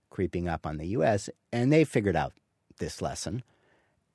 creeping 0.10 0.48
up 0.48 0.66
on 0.66 0.78
the 0.78 0.88
U.S., 0.88 1.30
and 1.52 1.72
they 1.72 1.84
figured 1.84 2.16
out 2.16 2.34
this 2.80 3.02
lesson. 3.02 3.44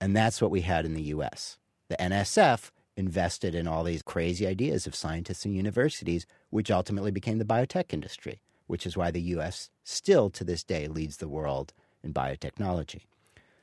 And 0.00 0.14
that's 0.14 0.42
what 0.42 0.50
we 0.50 0.60
had 0.60 0.84
in 0.84 0.94
the 0.94 1.02
U.S. 1.02 1.58
The 1.88 1.96
NSF 1.96 2.70
invested 2.96 3.54
in 3.54 3.68
all 3.68 3.84
these 3.84 4.02
crazy 4.02 4.46
ideas 4.46 4.86
of 4.86 4.94
scientists 4.94 5.44
and 5.44 5.54
universities, 5.54 6.26
which 6.50 6.70
ultimately 6.70 7.10
became 7.10 7.38
the 7.38 7.44
biotech 7.44 7.92
industry, 7.92 8.40
which 8.66 8.86
is 8.86 8.96
why 8.96 9.10
the 9.10 9.20
U.S. 9.22 9.70
still 9.84 10.30
to 10.30 10.44
this 10.44 10.64
day 10.64 10.88
leads 10.88 11.18
the 11.18 11.28
world 11.28 11.72
in 12.02 12.14
biotechnology. 12.14 13.02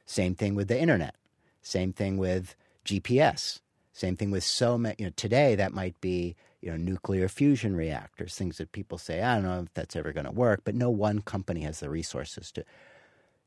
Same 0.05 0.35
thing 0.35 0.55
with 0.55 0.67
the 0.67 0.79
internet. 0.79 1.15
Same 1.61 1.93
thing 1.93 2.17
with 2.17 2.55
GPS. 2.85 3.59
Same 3.93 4.15
thing 4.15 4.31
with 4.31 4.43
so 4.43 4.77
many. 4.77 4.95
You 4.99 5.05
know, 5.05 5.13
today 5.15 5.55
that 5.55 5.73
might 5.73 5.99
be 6.01 6.35
you 6.61 6.71
know 6.71 6.77
nuclear 6.77 7.27
fusion 7.27 7.75
reactors, 7.75 8.35
things 8.35 8.57
that 8.57 8.71
people 8.71 8.97
say 8.97 9.21
I 9.21 9.35
don't 9.35 9.43
know 9.43 9.61
if 9.61 9.73
that's 9.73 9.95
ever 9.95 10.13
going 10.13 10.25
to 10.25 10.31
work, 10.31 10.61
but 10.63 10.75
no 10.75 10.89
one 10.89 11.21
company 11.21 11.61
has 11.61 11.79
the 11.79 11.89
resources 11.89 12.51
to. 12.53 12.65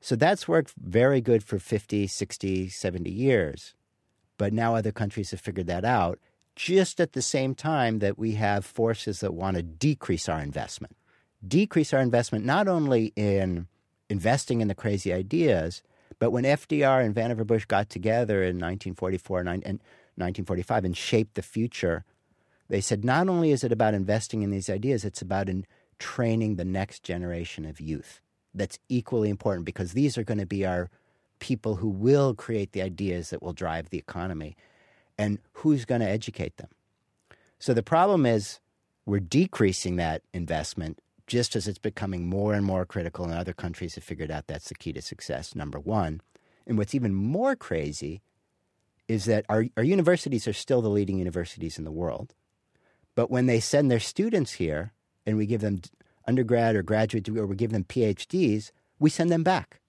So 0.00 0.16
that's 0.16 0.46
worked 0.46 0.74
very 0.76 1.20
good 1.20 1.42
for 1.42 1.58
50, 1.58 2.06
60, 2.06 2.68
70 2.68 3.10
years. 3.10 3.74
But 4.38 4.52
now 4.52 4.74
other 4.74 4.92
countries 4.92 5.30
have 5.30 5.40
figured 5.40 5.66
that 5.68 5.84
out 5.84 6.18
just 6.56 7.00
at 7.00 7.12
the 7.12 7.22
same 7.22 7.54
time 7.54 7.98
that 7.98 8.18
we 8.18 8.32
have 8.32 8.64
forces 8.64 9.20
that 9.20 9.34
want 9.34 9.56
to 9.56 9.62
decrease 9.62 10.28
our 10.28 10.40
investment. 10.40 10.96
Decrease 11.46 11.92
our 11.92 12.00
investment 12.00 12.44
not 12.44 12.66
only 12.66 13.12
in 13.14 13.68
investing 14.08 14.60
in 14.60 14.68
the 14.68 14.74
crazy 14.74 15.12
ideas, 15.12 15.82
but 16.18 16.30
when 16.30 16.44
FDR 16.44 17.04
and 17.04 17.14
Vannevar 17.14 17.46
Bush 17.46 17.66
got 17.66 17.90
together 17.90 18.42
in 18.42 18.56
1944 18.56 19.40
and 19.40 19.48
1945 19.48 20.84
and 20.84 20.96
shaped 20.96 21.34
the 21.34 21.42
future, 21.42 22.04
they 22.68 22.80
said 22.80 23.04
not 23.04 23.28
only 23.28 23.52
is 23.52 23.62
it 23.62 23.72
about 23.72 23.94
investing 23.94 24.42
in 24.42 24.50
these 24.50 24.70
ideas, 24.70 25.04
it's 25.04 25.22
about 25.22 25.48
in 25.48 25.66
training 25.98 26.56
the 26.56 26.64
next 26.64 27.02
generation 27.02 27.66
of 27.66 27.80
youth. 27.80 28.20
That's 28.54 28.78
equally 28.88 29.28
important 29.28 29.66
because 29.66 29.92
these 29.92 30.16
are 30.16 30.24
going 30.24 30.38
to 30.38 30.46
be 30.46 30.64
our 30.64 30.90
people 31.38 31.76
who 31.76 31.88
will 31.88 32.34
create 32.34 32.72
the 32.72 32.82
ideas 32.82 33.30
that 33.30 33.42
will 33.42 33.52
drive 33.52 33.90
the 33.90 33.98
economy 33.98 34.56
and 35.18 35.38
who's 35.52 35.84
going 35.84 36.00
to 36.00 36.08
educate 36.08 36.56
them. 36.56 36.68
So 37.58 37.72
the 37.72 37.82
problem 37.82 38.26
is 38.26 38.60
we're 39.06 39.20
decreasing 39.20 39.96
that 39.96 40.22
investment 40.32 41.00
just 41.26 41.56
as 41.56 41.66
it's 41.66 41.78
becoming 41.78 42.28
more 42.28 42.54
and 42.54 42.64
more 42.64 42.86
critical, 42.86 43.24
and 43.24 43.34
other 43.34 43.52
countries 43.52 43.96
have 43.96 44.04
figured 44.04 44.30
out 44.30 44.46
that's 44.46 44.68
the 44.68 44.74
key 44.74 44.92
to 44.92 45.02
success, 45.02 45.54
number 45.54 45.78
one. 45.78 46.20
And 46.66 46.78
what's 46.78 46.94
even 46.94 47.14
more 47.14 47.56
crazy 47.56 48.22
is 49.08 49.24
that 49.24 49.44
our, 49.48 49.66
our 49.76 49.82
universities 49.82 50.46
are 50.46 50.52
still 50.52 50.82
the 50.82 50.88
leading 50.88 51.18
universities 51.18 51.78
in 51.78 51.84
the 51.84 51.92
world. 51.92 52.34
But 53.14 53.30
when 53.30 53.46
they 53.46 53.60
send 53.60 53.90
their 53.90 54.00
students 54.00 54.52
here 54.52 54.92
and 55.24 55.36
we 55.36 55.46
give 55.46 55.60
them 55.60 55.80
undergrad 56.26 56.76
or 56.76 56.82
graduate 56.82 57.24
degree 57.24 57.40
or 57.40 57.46
we 57.46 57.56
give 57.56 57.72
them 57.72 57.84
PhDs, 57.84 58.70
we 58.98 59.10
send 59.10 59.30
them 59.30 59.42
back. 59.42 59.80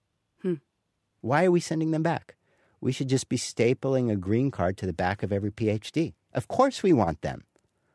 Why 1.22 1.46
are 1.46 1.52
we 1.52 1.60
sending 1.60 1.92
them 1.92 2.04
back? 2.04 2.36
We 2.80 2.92
should 2.92 3.10
just 3.10 3.28
be 3.30 3.38
stapling 3.38 4.12
a 4.12 4.16
green 4.16 4.52
card 4.52 4.78
to 4.78 4.86
the 4.86 4.94
back 4.94 5.24
of 5.24 5.32
every 5.32 5.52
PhD. 5.52 6.14
Of 6.34 6.48
course, 6.48 6.84
we 6.84 6.94
want 6.94 7.22
them. 7.22 7.44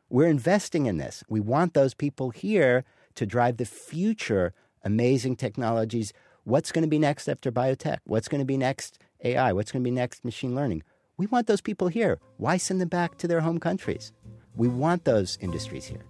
We're 0.09 0.27
investing 0.27 0.85
in 0.85 0.97
this. 0.97 1.23
We 1.29 1.39
want 1.39 1.73
those 1.73 1.93
people 1.93 2.29
here 2.31 2.83
to 3.15 3.25
drive 3.25 3.57
the 3.57 3.65
future 3.65 4.53
amazing 4.83 5.37
technologies. 5.37 6.13
What's 6.43 6.71
going 6.71 6.83
to 6.83 6.89
be 6.89 6.99
next 6.99 7.29
after 7.29 7.51
biotech? 7.51 7.99
What's 8.03 8.27
going 8.27 8.41
to 8.41 8.45
be 8.45 8.57
next 8.57 8.99
AI? 9.23 9.53
What's 9.53 9.71
going 9.71 9.83
to 9.83 9.87
be 9.87 9.95
next 9.95 10.25
machine 10.25 10.53
learning? 10.53 10.83
We 11.17 11.27
want 11.27 11.47
those 11.47 11.61
people 11.61 11.87
here. 11.87 12.19
Why 12.37 12.57
send 12.57 12.81
them 12.81 12.89
back 12.89 13.17
to 13.19 13.27
their 13.27 13.41
home 13.41 13.59
countries? 13.59 14.11
We 14.55 14.67
want 14.67 15.05
those 15.05 15.37
industries 15.41 15.85
here. 15.85 16.05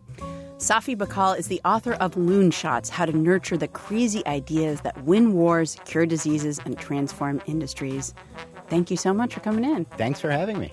Safi 0.64 0.96
Bahcall 0.96 1.38
is 1.38 1.48
the 1.48 1.60
author 1.66 1.92
of 1.96 2.14
Loonshots 2.14 2.88
How 2.88 3.06
to 3.06 3.12
Nurture 3.12 3.58
the 3.58 3.68
Crazy 3.68 4.26
Ideas 4.26 4.80
That 4.80 5.04
Win 5.04 5.34
Wars, 5.34 5.76
Cure 5.84 6.06
Diseases, 6.06 6.58
and 6.64 6.80
Transform 6.80 7.42
Industries. 7.48 8.14
Thank 8.70 8.90
you 8.90 8.96
so 8.96 9.14
much 9.14 9.34
for 9.34 9.42
coming 9.42 9.66
in. 9.66 9.84
Thanks 9.98 10.22
for 10.22 10.32
having 10.32 10.58
me. 10.58 10.72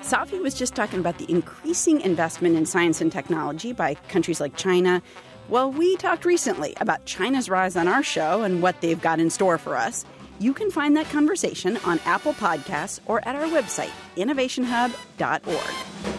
Safi 0.00 0.40
was 0.40 0.54
just 0.54 0.74
talking 0.74 0.98
about 0.98 1.18
the 1.18 1.30
increasing 1.30 2.00
investment 2.00 2.56
in 2.56 2.64
science 2.64 3.02
and 3.02 3.12
technology 3.12 3.74
by 3.74 3.96
countries 4.08 4.40
like 4.40 4.56
China. 4.56 5.02
Well, 5.50 5.70
we 5.70 5.98
talked 5.98 6.24
recently 6.24 6.72
about 6.80 7.04
China's 7.04 7.50
rise 7.50 7.76
on 7.76 7.86
our 7.86 8.02
show 8.02 8.44
and 8.44 8.62
what 8.62 8.80
they've 8.80 8.98
got 8.98 9.20
in 9.20 9.28
store 9.28 9.58
for 9.58 9.76
us. 9.76 10.06
You 10.38 10.52
can 10.52 10.70
find 10.70 10.96
that 10.96 11.08
conversation 11.10 11.76
on 11.84 12.00
Apple 12.04 12.34
Podcasts 12.34 13.00
or 13.06 13.26
at 13.26 13.36
our 13.36 13.46
website, 13.46 13.92
innovationhub.org. 14.16 16.13